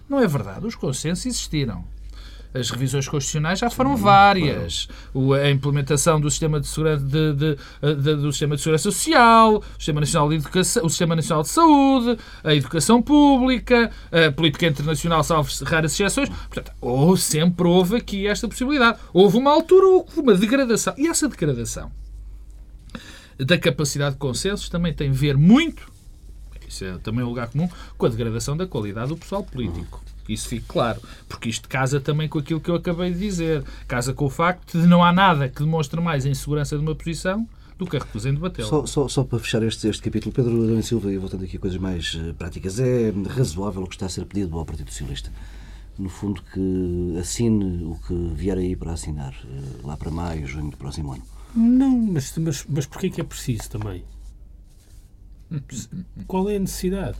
[0.08, 0.64] Não é verdade.
[0.66, 1.84] Os consensos existiram.
[2.54, 4.88] As revisões constitucionais já foram várias.
[5.12, 7.56] O- A implementação do sistema de segurança, de- de-
[7.96, 11.48] de- do sistema de segurança social, o sistema nacional de educação, o sistema nacional de
[11.50, 16.28] saúde, a educação pública, a política internacional, salvo raras exceções.
[16.30, 18.98] Portanto, houve, sempre houve aqui esta possibilidade.
[19.12, 20.94] Houve uma altura, houve uma degradação.
[20.96, 21.92] E essa degradação
[23.38, 25.86] da capacidade de consensos também tem a ver muito,
[26.66, 30.02] isso é também um lugar comum, com a degradação da qualidade do pessoal político.
[30.28, 33.64] Que Isso fique claro, porque isto casa também com aquilo que eu acabei de dizer.
[33.86, 36.94] Casa com o facto de não há nada que demonstre mais a insegurança de uma
[36.94, 38.68] posição do que a recusa em debatê-la.
[38.68, 41.60] Só, só, só para fechar este, este capítulo, Pedro Adão Silva, e voltando aqui a
[41.60, 45.32] coisas mais eh, práticas, é razoável o que está a ser pedido ao Partido Socialista?
[45.98, 50.70] No fundo, que assine o que vier aí para assinar, eh, lá para maio, junho
[50.70, 51.22] do próximo ano.
[51.56, 54.04] Não, mas, mas, mas porquê que é preciso também?
[56.26, 57.16] Qual é a necessidade?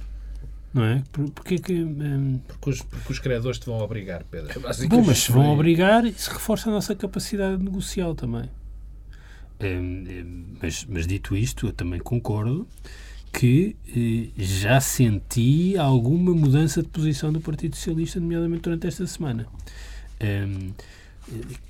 [0.73, 1.03] Não é?
[1.11, 1.73] Por- Porquê que.
[1.73, 4.51] hum, Porque os, porque os credores te vão obrigar, Pedro.
[4.53, 8.51] É Bom, mas se vão obrigar, isso reforça a nossa capacidade negocial também.
[9.61, 12.67] Hum, hum, mas, mas dito isto, eu também concordo
[13.33, 19.47] que eh, já senti alguma mudança de posição do Partido Socialista, nomeadamente durante esta semana.
[20.21, 20.47] Eh,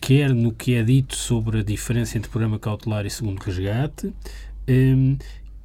[0.00, 4.12] quer no que é dito sobre a diferença entre programa cautelar e segundo resgate,
[4.68, 5.16] hum,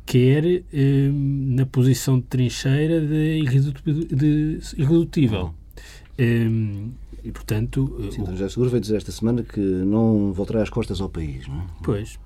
[0.05, 4.05] quer hum, na posição de trincheira de, irredutível.
[4.17, 5.53] De irredutível.
[6.19, 6.91] Hum,
[7.23, 10.69] e, portanto, eh, Sim, o- José Seguro veio dizer esta semana que não voltará as
[10.69, 11.47] costas ao país.
[11.47, 11.65] Não é?
[11.83, 12.19] Pois.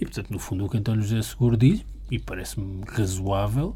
[0.00, 3.74] E, portanto, no fundo, o que António José Seguro diz, e parece-me razoável,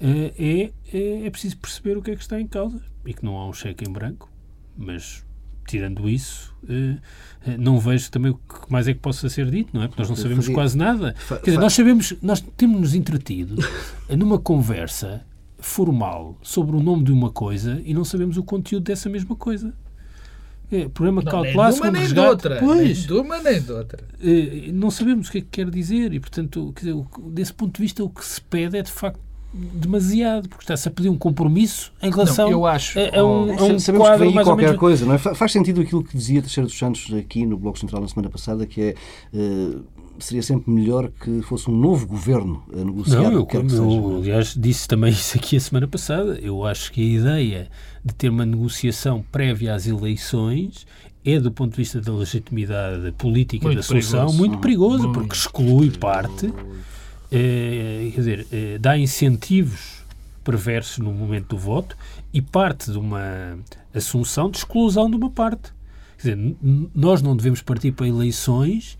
[0.00, 3.24] eh, é, é, é preciso perceber o que é que está em causa e que
[3.24, 4.28] não há um cheque em branco.
[4.76, 5.24] Mas,
[5.68, 6.96] tirando isso, eh,
[7.46, 9.88] eh, não vejo também o que mais é que possa ser dito, não é?
[9.88, 11.14] Porque nós não sabemos fazia- quase nada.
[11.28, 13.56] Quer dizer, nós sabemos, nós temos-nos entretido
[14.16, 15.22] numa conversa
[15.58, 19.72] formal sobre o nome de uma coisa e não sabemos o conteúdo dessa mesma coisa.
[20.70, 22.58] É, programa Não, cautelar, nem de uma nem de outra.
[22.60, 22.98] Pois.
[22.98, 24.04] Nem de uma nem de outra.
[24.22, 27.74] Eh, não sabemos o que é que quer dizer e, portanto, quer dizer, desse ponto
[27.76, 29.18] de vista, o que se pede é de facto
[29.52, 33.50] demasiado, porque está-se a pedir um compromisso em relação Não, eu acho- a, a um,
[33.50, 34.80] a um Sabemos que quadro vem aí mais ou qualquer menos...
[34.80, 35.18] coisa, não é?
[35.18, 38.28] Fa- Faz sentido aquilo que dizia Teixeira dos Santos aqui no Bloco Central na semana
[38.28, 38.94] passada, que é
[39.34, 39.76] eh,
[40.18, 43.70] seria sempre melhor que fosse um novo governo a negociar Não, eu, que que eu,
[43.70, 44.16] seja.
[44.18, 46.38] aliás, disse também isso aqui a semana passada.
[46.42, 47.68] Eu acho que a ideia
[48.04, 50.86] de ter uma negociação prévia às eleições
[51.24, 54.38] é, do ponto de vista da legitimidade política Muito da solução, perigoso.
[54.38, 56.52] muito perigoso, Muito porque exclui parte,
[57.30, 60.04] eh, quer dizer, eh, dá incentivos
[60.42, 61.96] perversos no momento do voto
[62.32, 63.58] e parte de uma
[63.94, 65.72] assunção de exclusão de uma parte.
[66.16, 66.56] Quer dizer,
[66.94, 68.98] nós não devemos partir para eleições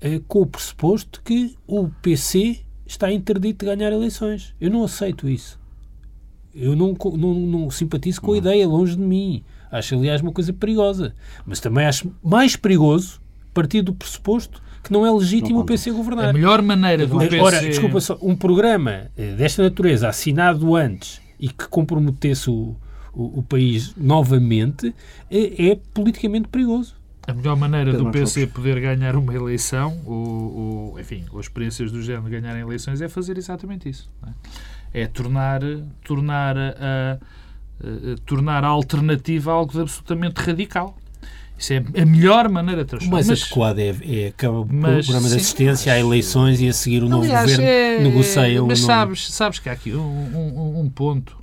[0.00, 4.54] eh, com o pressuposto que o PC está interdito de ganhar eleições.
[4.60, 5.60] Eu não aceito isso.
[6.54, 9.44] Eu não, não, não simpatizo com a ideia, longe de mim.
[9.70, 11.14] Acho, aliás, uma coisa perigosa.
[11.44, 13.20] Mas também acho mais perigoso
[13.52, 16.28] partir do pressuposto que não é legítimo Não o PC governar.
[16.30, 17.40] A melhor maneira do PC...
[17.40, 22.74] Ora, desculpa só, um programa eh, desta natureza assinado antes e que comprometesse o,
[23.12, 24.94] o, o país novamente
[25.30, 26.94] é, é politicamente perigoso.
[27.26, 31.40] A melhor maneira Pedro do Marcos PC poder ganhar uma eleição, ou, ou, enfim, ou
[31.40, 34.08] experiências do género de ganharem eleições, é fazer exatamente isso.
[34.22, 34.28] não
[34.94, 35.60] É, É tornar,
[36.04, 37.18] tornar, a, a-
[37.82, 40.96] a- tornar a alternativa algo de absolutamente radical.
[41.58, 43.14] Isso é a melhor maneira de O transformar.
[43.16, 46.72] mais Mas- adequado é, é acaba o mas, programa de assistência a eleições e a
[46.72, 50.00] seguir o novo Aliás, governo é- negocia o Mas sabes, sabes que há aqui um,
[50.00, 51.36] um- um ponto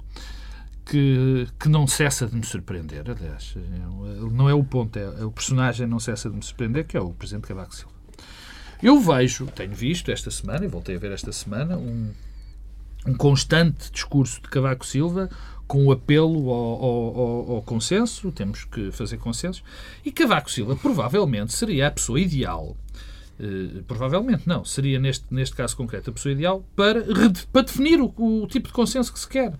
[0.85, 3.03] que, que não cessa de me surpreender.
[3.09, 6.85] Aliás, é- não é o ponto, é, é o personagem não cessa de me surpreender,
[6.85, 7.91] que é o Presidente Cavaco Silva.
[8.81, 12.09] Eu vejo, tenho visto esta semana, e voltei a ver esta semana, um,
[13.07, 15.29] um constante discurso de Cavaco Silva
[15.73, 19.63] com o apelo ao, ao- ao- consenso, temos que fazer consensos,
[20.05, 22.77] e Cavaco Silva provavelmente seria a pessoa ideal,
[23.39, 27.03] eh, provavelmente não, seria neste, neste caso concreto a pessoa ideal para,
[27.51, 29.51] para definir o, o tipo de consenso que se quer.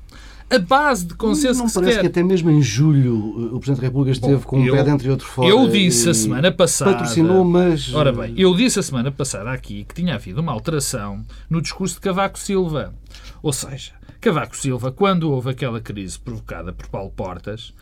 [0.52, 2.02] A base de consenso não que se parece quer.
[2.02, 3.15] que até mesmo em julho
[3.56, 5.49] o Presidente da República esteve com um eu- pé dentro e outro fora.
[5.49, 7.91] eu disse a semana passada- Patrocinou, mas.
[7.91, 11.95] Ora bem, eu disse a semana passada aqui que tinha havido uma alteração no discurso
[11.95, 12.93] de Cavaco Silva.
[13.41, 17.73] Ou seja, Cavaco Silva, quando houve aquela crise provocada por Paulo Portas,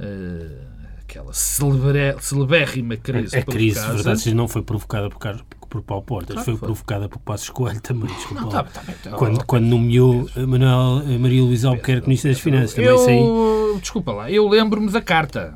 [0.00, 0.58] eh,
[1.00, 6.02] aquela celebre- celebérrima crise A crise, provocada- verdade, não foi provocada por, Carlos- por Paulo
[6.04, 6.66] Portas, Claro foi, foi.
[6.66, 10.46] provocada por Passos Coelho também, desculpa Não, tá, tá bem, tá- quando, quando nomeou a
[10.46, 15.00] Manuel, a Maria Luísa Albuquerque Ministra das Finanças, também eu, desculpa lá, eu lembro-me da
[15.02, 15.54] carta.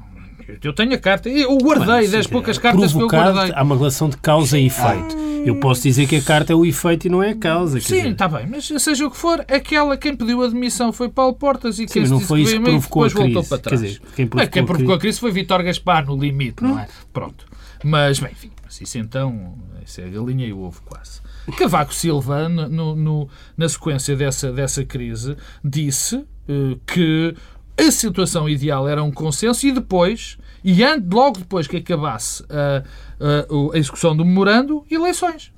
[0.63, 3.53] Eu tenho a carta, eu guardei das Sim, poucas é cartas que eu guardei.
[3.55, 5.17] Há uma relação de causa e efeito.
[5.45, 7.81] Eu posso dizer que a carta é o efeito e não é a causa.
[7.81, 11.35] Sim, está bem, mas seja o que for, aquela quem pediu a demissão foi Paulo
[11.35, 13.49] Portas e quem se não foi isso que provocou a depois voltou crise.
[13.49, 13.81] para trás.
[13.83, 16.63] dizer, quem Bem, provocou quem a provocou a crise- crise foi Vítor Gaspar no limite,
[16.63, 16.89] não é?
[17.13, 17.47] Pronto.
[17.85, 19.55] Mas, bem, enfim, mas isso então,
[19.87, 21.21] isso é a galinha e o ovo quase.
[21.57, 27.35] Cavaco Silva, no, no- no- na sequência dessa, dessa crise, disse eh, que
[27.79, 30.77] a situação ideal era um consenso e depois, e
[31.13, 32.83] logo depois que acabasse a,
[33.21, 35.53] a- a execução do memorando, eleições.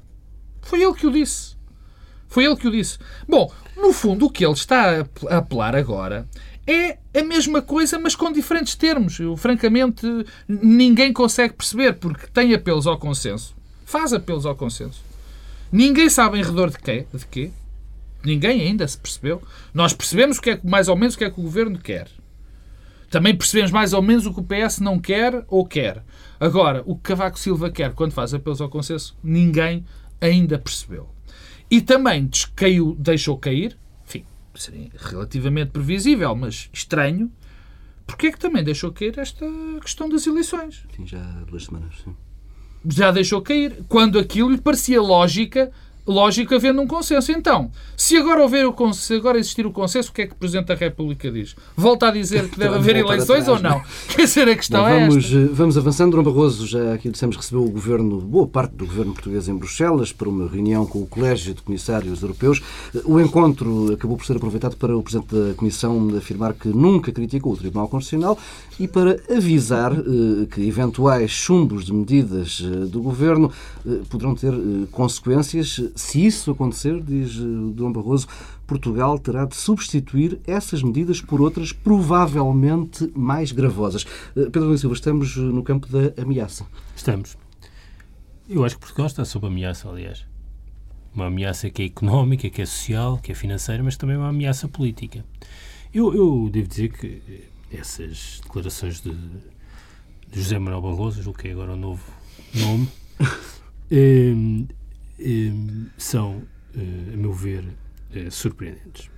[0.62, 1.56] Foi ele que o disse.
[2.28, 2.98] Foi ele que o disse.
[3.28, 6.28] Bom, no fundo, o que ele está a apelar agora
[6.66, 9.18] é a mesma coisa, mas com diferentes termos.
[9.18, 10.06] Eu, francamente,
[10.46, 13.54] ninguém consegue perceber, porque tem apelos ao consenso.
[13.84, 15.02] Faz apelos ao consenso.
[15.72, 17.06] Ninguém sabe em redor de quê.
[17.12, 17.50] De quê.
[18.24, 19.42] Ninguém ainda se percebeu.
[19.72, 21.78] Nós percebemos o que é, que- mais ou menos o que é que o governo
[21.78, 22.08] quer.
[23.10, 26.04] Também percebemos mais ou menos o que o PS não quer ou quer.
[26.38, 29.84] Agora, o que Cavaco Silva quer quando faz apelos ao consenso, ninguém
[30.20, 31.08] ainda percebeu.
[31.70, 37.32] E também descaiu, deixou cair, enfim, seria relativamente previsível, mas estranho,
[38.06, 39.46] porque é que também deixou cair esta
[39.80, 40.84] questão das eleições?
[40.94, 41.94] Sim, já há duas semanas.
[42.04, 42.14] Sim.
[42.88, 45.70] já deixou cair, quando aquilo lhe parecia lógica,
[46.10, 47.30] lógico havendo um consenso.
[47.32, 50.32] Então, se agora, houver o consenso, se agora existir o consenso, o que é que
[50.32, 51.54] o Presidente da República diz?
[51.76, 53.80] Volta a dizer que deve haver eleições atrás, ou não?
[54.14, 55.36] Quer dizer, a questão Bom, é vamos, esta.
[55.36, 56.16] eh, vamos avançando.
[56.16, 60.12] Dom Barroso, já aqui dissemos, recebeu o governo, boa parte do governo português em Bruxelas
[60.12, 62.60] para uma reunião com o Colégio de Comissários Europeus.
[62.94, 67.12] Eh, O encontro acabou por ser aproveitado para o Presidente da Comissão afirmar que nunca
[67.12, 68.36] criticou o Tribunal Constitucional
[68.78, 73.52] e para avisar eh, que eventuais chumbos de medidas eh, do governo
[73.86, 75.80] eh, poderão ter eh, consequências.
[76.00, 78.26] Se isso acontecer, diz eh, Dom Barroso,
[78.66, 84.06] Portugal terá de substituir essas medidas por outras provavelmente mais gravosas.
[84.34, 86.66] Eh, Pedro Luís Silva, estamos eh, no campo da ameaça.
[86.96, 87.36] Estamos.
[88.48, 90.26] Eu acho que Portugal está sob ameaça, aliás.
[91.14, 94.66] Uma ameaça que é económica, que é social, que é financeira, mas também uma ameaça
[94.66, 95.24] política.
[95.92, 97.22] Eu, eu devo dizer que
[97.70, 102.02] essas declarações de, de José Manuel Barroso, julgo que é agora o novo
[102.54, 102.88] nome,
[105.98, 106.42] são,
[106.76, 107.64] eh, a meu ver,
[108.14, 109.10] eh, surpreendentes.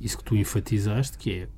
[0.00, 1.48] Isso que tu enfatizaste, que é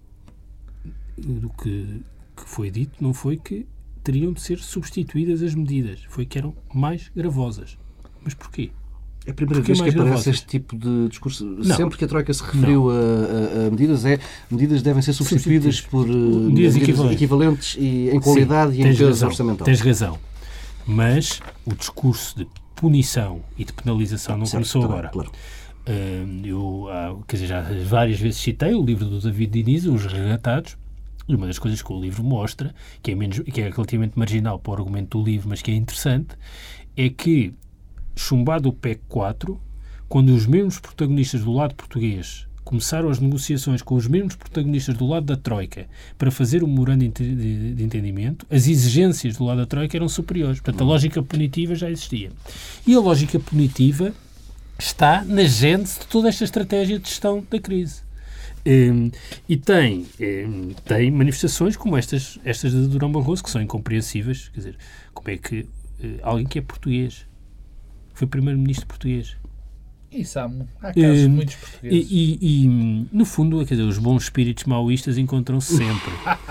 [1.19, 2.03] do que,
[2.37, 3.67] que foi dito, não foi que
[4.03, 7.77] teriam de ser substituídas as medidas, foi que eram mais gravosas.
[8.25, 8.71] Mas porquê?
[9.27, 10.27] É a primeira Porque vez que aparece gravosas.
[10.35, 11.45] este tipo de discurso.
[11.45, 11.77] Não.
[11.77, 14.19] Sempre que a Troika se referiu a, a- a medidas, é
[14.51, 17.17] medidas devem ser substituídas por eh, Medidas equivalentes.
[17.17, 19.65] equivalentes e, em qualidade Sim, e em peso razão, orçamental.
[19.67, 20.19] Tens razão.
[20.87, 22.47] Mas o discurso de
[22.81, 25.11] punição e de penalização não Certo, começou tá bem, agora.
[25.11, 25.33] claro.
[25.87, 30.79] Hum, eu, quer dizer, já várias vezes citei o livro do David Diniz, Os Resgatados,
[31.29, 34.59] e uma das coisas que o livro mostra, que é, menos, que é relativamente marginal
[34.59, 36.29] para o argumento do livro, mas que é interessante,
[36.97, 37.53] é que,
[38.17, 39.61] chumbado o PEC 4,
[40.09, 45.05] quando os mesmos protagonistas do lado português começaram as negociações com os mesmos protagonistas do
[45.05, 49.45] lado da Troika para fazer o memorando de ente- de, de entendimento, as exigências do
[49.45, 50.61] lado da Troika eram superiores.
[50.61, 52.31] Portanto, a lógica punitiva já existia.
[52.87, 54.15] E a lógica punitiva
[54.79, 58.03] está na gênese de toda esta estratégia de gestão da crise.
[58.65, 59.11] Hum,
[59.49, 64.49] e tem, hum, tem manifestações como estas, estas de Durão Barroso, que são incompreensíveis.
[64.49, 64.77] Quer dizer,
[65.13, 65.67] como é que
[66.01, 67.27] eh, alguém que é português,
[68.15, 69.35] foi primeiro-ministro português,
[70.13, 70.51] Isso há,
[70.83, 72.09] há casos Hum, muitos portugueses.
[72.11, 76.13] e, e- e, no fundo, quer dizer, os bons espíritos maoístas encontram-se sempre.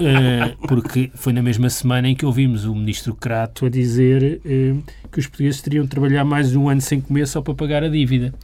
[0.00, 4.74] Eh, porque foi na mesma semana em que ouvimos o ministro Crato a dizer eh,
[5.10, 7.82] que os portugueses teriam de trabalhar mais de um ano sem comer só para pagar
[7.82, 8.34] a dívida.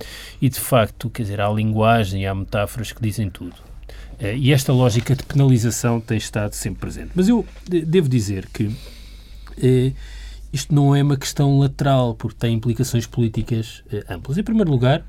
[0.41, 3.55] E, de facto, quer dizer, há linguagem, há metáforas que dizem tudo.
[4.19, 7.11] Eh, e esta lógica de penalização tem estado sempre presente.
[7.15, 8.71] Mas eu de- devo dizer que
[9.63, 9.93] eh,
[10.53, 14.39] isto não é uma questão lateral, porque tem implicações políticas eh, amplas.
[14.39, 15.05] Em primeiro lugar,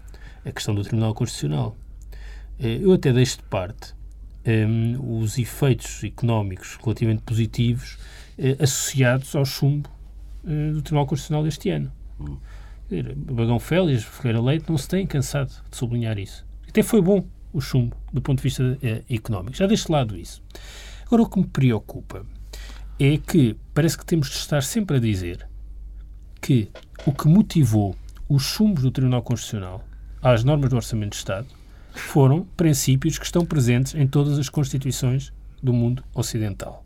[0.46, 1.76] a questão do Tribunal Constitucional.
[2.60, 3.94] Eh, eu até deixo de parte
[4.46, 7.98] em, os efeitos económicos relativamente positivos
[8.38, 9.90] eh, associados ao chumbo
[10.46, 11.92] eh, do Tribunal Constitucional este ano.
[12.90, 16.46] Dizer, Bagão Félix, Ferreira Leite não se têm cansado de sublinhar isso.
[16.68, 19.56] Até foi bom o chumbo do ponto de vista eh, económico.
[19.56, 20.44] Já deixo de lado isso.
[21.06, 22.26] Agora, o que me preocupa
[23.06, 25.46] é que parece que temos de estar sempre a dizer
[26.40, 26.70] que
[27.06, 27.98] o que motivou
[28.30, 29.84] os chumbos do Tribunal Constitucional
[30.22, 31.48] às normas do Orçamento de Estado
[31.94, 36.83] foram princípios que estão presentes em todas as constituições do mundo ocidental.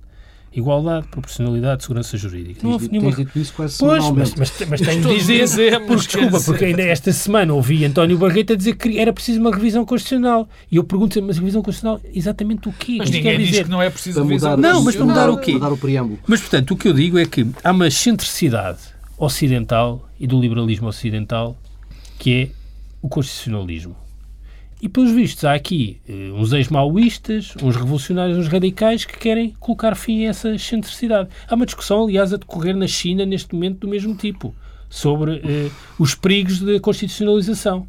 [0.54, 2.62] Igualdade, proporcionalidade, segurança jurídica.
[2.64, 3.12] Não houve nenhuma...
[3.12, 6.82] tens dito isso quase Pois, mas, mas, mas tenho de dizer, porque, desculpa, porque ainda
[6.82, 10.50] esta semana ouvi António Barreto a dizer que era preciso uma revisão constitucional.
[10.72, 12.96] E eu pergunto, mas revisão constitucional, exatamente o quê?
[12.98, 13.64] Mas ninguém quer diz dizer...
[13.66, 15.54] que não é preciso revisão Não, mas para mudar o quê?
[15.54, 16.20] Mudar o preâmbulo.
[16.26, 18.80] Mas, portanto, o que eu digo é que há uma excentricidade
[19.18, 21.58] ocidental e do liberalismo ocidental
[22.18, 22.50] que é
[23.02, 23.96] o constitucionalismo.
[24.80, 29.96] E, pelos vistos, há aqui eh, uns ex-maoístas, uns revolucionários, uns radicais que querem colocar
[29.96, 31.30] fim a essa excentricidade.
[31.48, 34.54] Há uma discussão, aliás, a decorrer na China neste momento do mesmo tipo,
[34.90, 37.88] sobre eh, os perigos da constitucionalização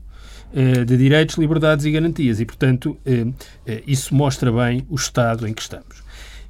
[0.53, 2.41] eh, de direitos, liberdades e garantias.
[2.41, 3.27] E, portanto, eh,
[3.67, 6.03] eh, isso mostra bem o estado em que estamos.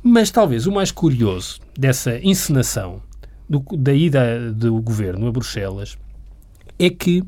[0.03, 3.03] Mas talvez o mais curioso dessa encenação
[3.48, 5.98] do, da ida do governo a Bruxelas
[6.79, 7.24] é que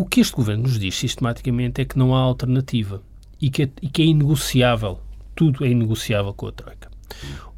[0.00, 3.02] o que este governo nos diz sistematicamente é que não há alternativa
[3.38, 4.98] e que é, e que é inegociável.
[5.34, 6.90] Tudo é inegociável com a Troika.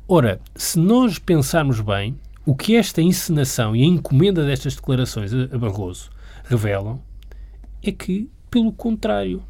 [0.09, 5.57] Ora, se nós pensarmos bem, o que esta encenação e a encomenda destas declarações a
[5.57, 6.11] Barroso
[6.43, 7.01] revelam
[7.81, 9.45] é que, pelo contrário,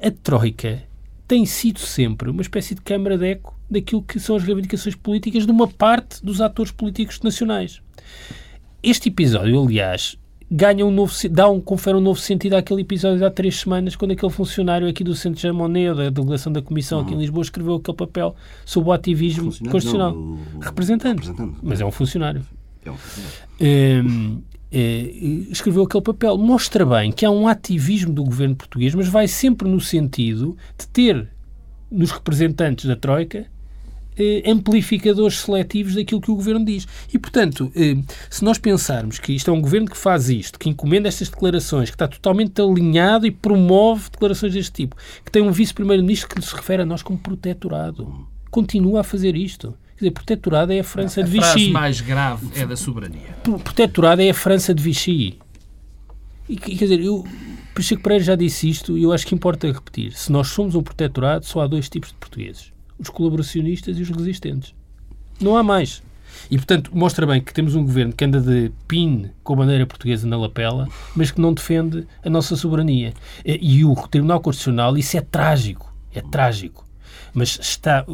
[0.00, 0.84] a Troika
[1.26, 5.44] tem sido sempre uma espécie de câmara de eco daquilo que são as reivindicações políticas
[5.44, 7.82] de uma parte dos atores políticos nacionais.
[8.80, 10.16] Este episódio, aliás,
[10.50, 13.94] ganha um novo, dá um, confere um novo sentido àquele episódio de há três semanas,
[13.96, 17.74] quando aquele funcionário aqui do Centro Germonet, da delegação da Comissão aqui em Lisboa, escreveu
[17.76, 18.34] aquele papel
[18.64, 20.12] sobre o ativismo constitucional.
[20.14, 21.26] não, o- Representante.
[21.28, 21.58] representante.
[21.62, 22.42] Mas é um funcionário.
[22.84, 23.38] É um funcionário.
[23.60, 25.10] Hum, eh,
[25.50, 26.38] escreveu aquele papel.
[26.38, 30.86] Mostra bem que há um ativismo do governo português, mas vai sempre no sentido de
[30.88, 31.28] ter
[31.90, 33.46] nos representantes da Troika
[34.46, 36.86] amplificadores seletivos daquilo que o governo diz.
[37.12, 37.96] E, portanto, eh,
[38.30, 41.90] se nós pensarmos que isto é um governo que faz isto, que encomenda estas declarações,
[41.90, 46.54] que está totalmente alinhado e promove declarações deste tipo, que tem um vice-primeiro-ministro que se
[46.54, 49.74] refere a nós como protetorado, continua a fazer isto.
[49.96, 51.70] Quer dizer, protetorado é a França A de frase Vichy.
[51.72, 53.20] mais grave é da soberania.
[53.42, 55.38] Pro- protetorado é a França de Vichy.
[56.48, 57.26] E, quer dizer, eu,
[57.74, 60.12] Pacheco Pereira já disse isto e eu acho que importa repetir.
[60.12, 62.72] Se nós somos um protetorado, só há dois tipos de portugueses.
[62.98, 64.74] Os colaboracionistas e os resistentes.
[65.40, 66.02] Não há mais.
[66.50, 69.86] E, portanto, mostra bem que temos um governo que anda de pin com a bandeira
[69.86, 73.14] portuguesa na lapela, mas que não defende a nossa soberania.
[73.44, 75.92] E, o Tribunal Constitucional, isso é trágico.
[76.14, 76.86] É trágico.
[77.32, 78.04] Mas está,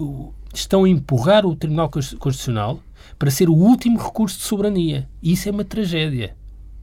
[0.53, 2.81] estão a empurrar o Tribunal Cons- Constitucional
[3.19, 5.09] para ser o último recurso de soberania.
[5.23, 6.37] E isso é uma tragédia.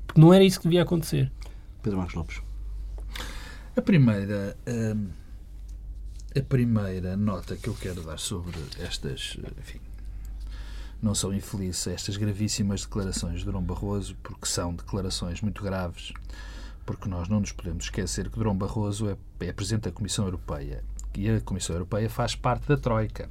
[0.06, 1.32] Porque não era isso que devia acontecer.
[1.82, 2.41] Pedro Marcos Lopes.
[3.76, 5.08] A primeira, hum,
[6.38, 9.82] a primeira nota que eu quero dar sobre estas, enfim,
[11.02, 16.14] não são infelizes estas gravíssimas declarações de Durão Barroso, porque são declarações muito graves,
[16.86, 20.84] porque nós não nos podemos esquecer que Durão Barroso é, é Presidente da Comissão Europeia
[21.16, 23.30] e a Comissão Europeia faz parte da Troika.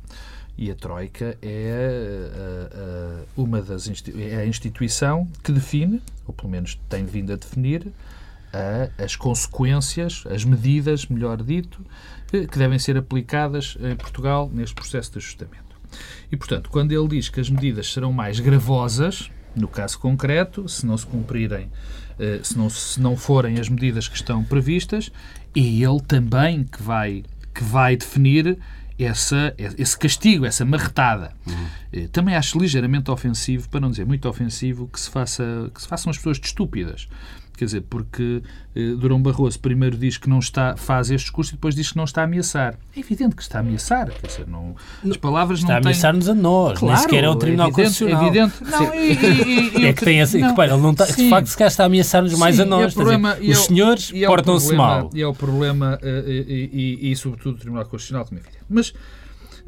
[0.58, 1.72] E a Troika é
[2.34, 7.36] a, a, uma das é a instituição que define, ou pelo menos tem vindo a
[7.36, 7.90] definir,
[8.52, 11.84] a, as consequências, as medidas, melhor dito,
[12.30, 15.70] que devem ser aplicadas em Portugal neste processo de ajustamento.
[16.30, 20.86] E, portanto, quando ele diz que as medidas serão mais gravosas, no caso concreto, se
[20.86, 21.68] não se cumprirem,
[22.18, 25.10] eh, se não, se não forem as medidas que estão previstas,
[25.56, 28.58] é ele também que vai, que vai definir
[28.98, 31.32] essa, esse castigo, essa marretada.
[31.46, 32.08] Uhum.
[32.08, 36.10] Também acho ligeiramente ofensivo, para não dizer muito ofensivo, que se, faça, que se façam
[36.10, 37.08] as pessoas de estúpidas.
[37.60, 38.42] Quer dizer, porque
[38.74, 41.96] eh, Durão Barroso primeiro diz que não está, faz este discurso e depois diz que
[41.98, 42.78] não está a ameaçar.
[42.96, 44.10] É evidente que está a ameaçar.
[44.12, 47.28] Quer dizer, não, as palavras está não a ameaçar-nos a nós, claro, nem sequer é
[47.28, 48.26] o Tribunal evidente, Constitucional.
[48.26, 48.64] Evidente.
[48.64, 51.48] Não, e, e, e, é que tem essa, não, repara, ele não está, de facto,
[51.48, 52.94] se calhar está a ameaçar-nos mais a nós.
[52.94, 55.10] Problema, dizer, os é, senhores é portam-se mal.
[55.12, 58.64] E é o problema, eh, e, e, sobretudo o Tribunal Constitucional, como é evidente.
[58.70, 58.94] Mas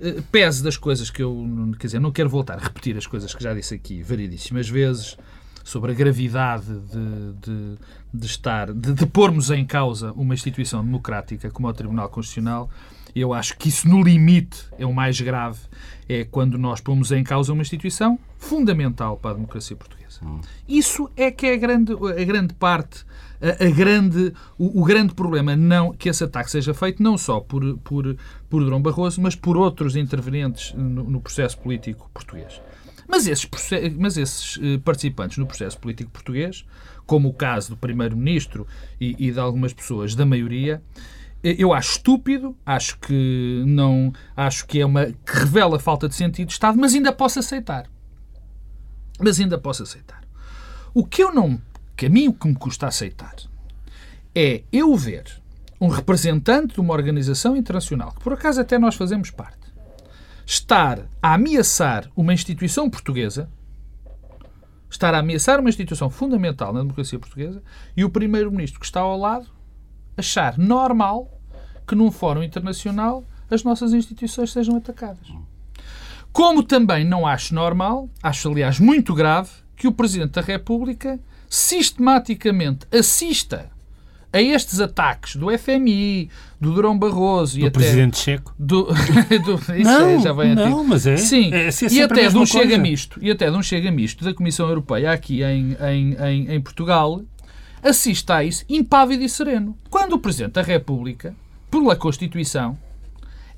[0.01, 1.47] eh, pese das coisas que eu,
[1.79, 5.19] quer dizer, não quero voltar a repetir as coisas que já disse aqui variedíssimas vezes,
[5.65, 7.79] sobre a gravidade de, de,
[8.13, 12.71] de estar, de, de pormos em causa uma instituição democrática como o Tribunal Constitucional,
[13.15, 15.61] eu acho que isso, no limite, é o mais grave,
[16.09, 20.21] é quando nós pomos em causa uma instituição fundamental para a democracia portuguesa.
[20.23, 20.41] Hum.
[20.67, 23.05] Isso é que é a grande, a grande parte,
[23.41, 27.41] a, a grande, o, o, grande problema, não que esse ataque seja feito não só
[27.41, 28.17] por, por,
[28.49, 32.61] por Durão Barroso, mas por outros intervenientes no, no processo político português.
[33.13, 33.47] Mas esses,
[33.99, 36.65] mas esses eh, participantes no processo político português,
[37.05, 38.67] como o caso do Primeiro-Ministro
[38.99, 40.83] e, e de algumas pessoas da maioria,
[41.45, 46.15] eh, eu acho estúpido, acho que não, acho que é uma que revela falta de
[46.15, 47.85] sentido de Estado, mas ainda posso aceitar.
[49.21, 50.23] Mas ainda posso aceitar.
[50.95, 51.61] O que eu não,
[51.95, 53.37] que a mim o que me custa aceitar
[54.35, 55.27] é eu ver
[55.79, 59.62] um representante de uma organização internacional, que por acaso até nós fazemos parte,
[60.47, 63.49] estar a ameaçar uma instituição portuguesa,
[64.91, 67.63] estar a ameaçar uma instituição fundamental na democracia portuguesa,
[67.97, 69.49] e o primeiro-ministro que está ao lado
[70.17, 71.31] achar normal
[71.87, 75.27] que num fórum internacional as nossas instituições sejam atacadas.
[76.33, 81.19] Como também não acho normal, acho aliás muito grave, que o Presidente da República
[81.49, 83.72] sistematicamente assista
[84.33, 86.31] a estes ataques do FMI,
[86.61, 88.55] do Durão Barroso do e Presidente Checo.
[88.59, 88.85] Do,
[89.45, 91.17] do, isso não, é, já vem não, mas é.
[91.17, 94.25] Sim, é, é e até de um chega misto, e até de um chega misto
[94.25, 97.21] da Comissão Europeia aqui em, em, em, em Portugal,
[97.83, 99.77] assiste a isso impávido e sereno.
[99.91, 101.35] Quando o Presidente da República,
[101.71, 102.79] pela Constituição,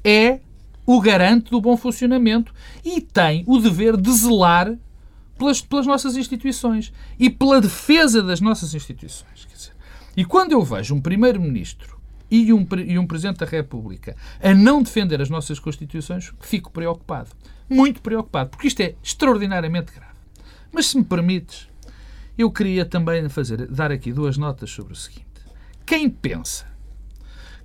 [0.03, 0.41] é
[0.87, 2.53] o garante do bom funcionamento
[2.85, 4.77] e tem o dever de zelar
[5.39, 9.47] pelas, pelas nossas instituições e pela defesa das nossas instituições.
[9.47, 9.73] Quer dizer,
[10.17, 11.99] e quando eu vejo um Primeiro-Ministro
[12.31, 17.31] e um, e um Presidente da República a não defender as nossas Constituições, fico preocupado.
[17.69, 20.15] Muito preocupado, porque isto é extraordinariamente grave.
[20.73, 21.69] Mas se me permites,
[22.37, 25.25] eu queria também fazer, dar aqui duas notas sobre o seguinte.
[25.87, 26.67] Quem pensa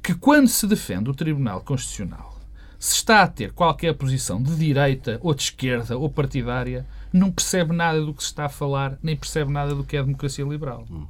[0.02, 2.40] que quando se defende o Tribunal Constitucional
[2.80, 7.76] se está a ter qualquer posição de direita ou de esquerda ou partidária, não percebe
[7.76, 10.46] nada do que se está a falar, nem percebe nada do que é a democracia
[10.46, 10.86] liberal.
[10.90, 11.06] Hum.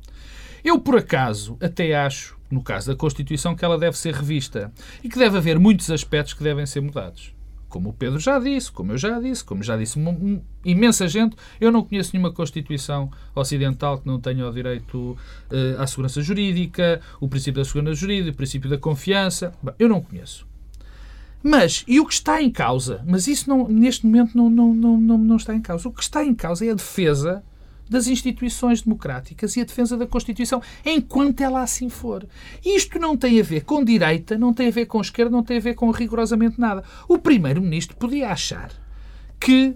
[0.63, 4.71] Eu, por acaso, até acho, no caso da Constituição, que ela deve ser revista
[5.03, 7.33] e que deve haver muitos aspectos que devem ser mudados.
[7.69, 9.99] Como o Pedro já disse, como eu já disse, como já disse
[10.65, 15.11] imensa gente, eu não conheço nenhuma Constituição ocidental que não tenha o direito
[15.51, 19.53] uh, à segurança jurídica, o princípio da segurança jurídica, o princípio da confiança.
[19.77, 20.47] Eu não conheço.
[21.43, 23.03] Mas, e o que está em causa?
[23.05, 25.87] Mas isso não, neste momento não, não, não, não, não está em causa.
[25.87, 27.43] O que está em causa é a defesa
[27.89, 32.27] das instituições democráticas e a defesa da Constituição, enquanto ela assim for.
[32.63, 35.57] Isto não tem a ver com direita, não tem a ver com esquerda, não tem
[35.57, 36.83] a ver com rigorosamente nada.
[37.07, 38.71] O Primeiro-Ministro podia achar
[39.39, 39.75] que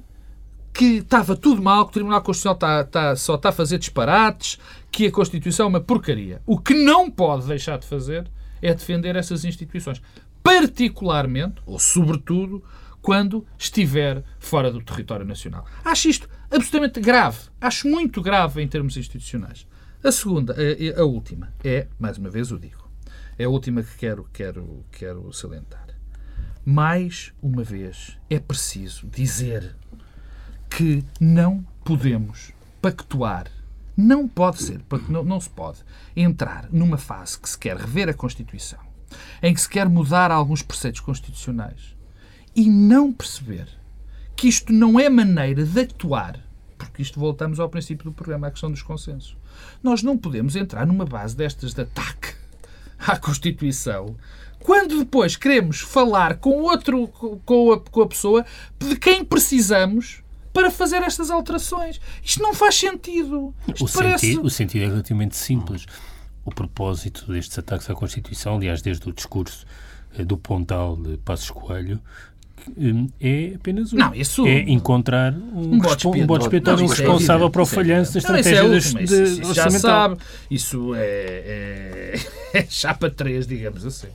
[0.74, 4.57] que estava tudo mal, que o Tribunal Constitucional está, está, só está a fazer disparates,
[4.91, 6.41] que a Constituição é uma porcaria.
[6.47, 8.28] O que não pode deixar de fazer
[8.59, 10.01] é defender essas instituições.
[10.41, 12.64] Particularmente, ou sobretudo,
[13.03, 15.66] quando estiver fora do território nacional.
[15.84, 17.39] Acho isto absolutamente grave.
[17.59, 19.67] Acho muito grave em termos institucionais.
[20.03, 22.87] A segunda, a, a última, é, mais uma vez o digo,
[23.37, 25.87] é a última que quero, quero, quero salientar.
[26.65, 29.75] Mais uma vez, é preciso dizer
[30.69, 32.51] que não podemos
[32.81, 33.47] pactuar,
[33.95, 35.79] não pode ser, não, não se pode
[36.15, 38.79] entrar numa fase que se quer rever a Constituição,
[39.41, 41.95] em que se quer mudar alguns preceitos constitucionais,
[42.55, 43.67] e não perceber
[44.43, 46.37] que isto não é maneira de atuar,
[46.77, 49.37] porque isto voltamos ao princípio do programa, à questão dos consensos.
[49.81, 52.35] Nós não podemos entrar numa base destas de ataque
[52.99, 54.17] à Constituição
[54.59, 58.45] quando depois queremos falar com outro, com a, com a pessoa
[58.77, 60.21] de quem precisamos
[60.51, 62.01] para fazer estas alterações.
[62.21, 63.55] Isto não faz sentido.
[63.65, 64.27] Isto o, parece...
[64.27, 65.85] sentido, o sentido é relativamente simples.
[66.43, 69.65] O propósito destes ataques à Constituição, aliás, desde o discurso
[70.17, 72.01] eh, do Pontal de Passos Coelho,
[73.20, 73.97] é apenas um.
[73.97, 74.45] Não, isso...
[74.47, 78.97] É encontrar um, um bode expiatório, um responsável para o falhanço da estratégia não, isso
[78.97, 80.18] é de, isso, isso já sabe.
[80.49, 82.14] Isso é,
[82.53, 84.07] é, é chapa 3, digamos assim.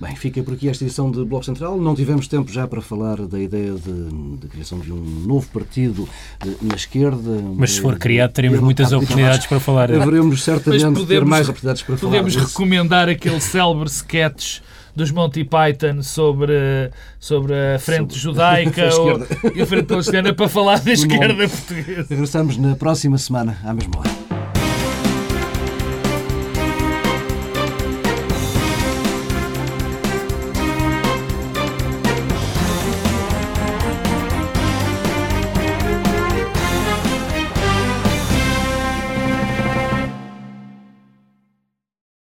[0.00, 1.80] Bem, fica por aqui esta edição de Bloco Central.
[1.80, 6.08] Não tivemos tempo já para falar da ideia de, de criação de um novo partido
[6.44, 7.30] eh, na esquerda.
[7.56, 9.92] Mas se for criado, teremos muitas oportunidades para falar.
[9.92, 12.22] Haveremos certamente podemos, ter mais oportunidades para podemos falar.
[12.24, 14.60] Podemos recomendar aquele célebre sketch
[14.94, 20.32] dos Monty Python sobre, sobre a frente sobre judaica a ou, e a frente palestina
[20.32, 22.06] para falar da esquerda portuguesa.
[22.08, 24.33] Regressamos na próxima semana, à mesma hora.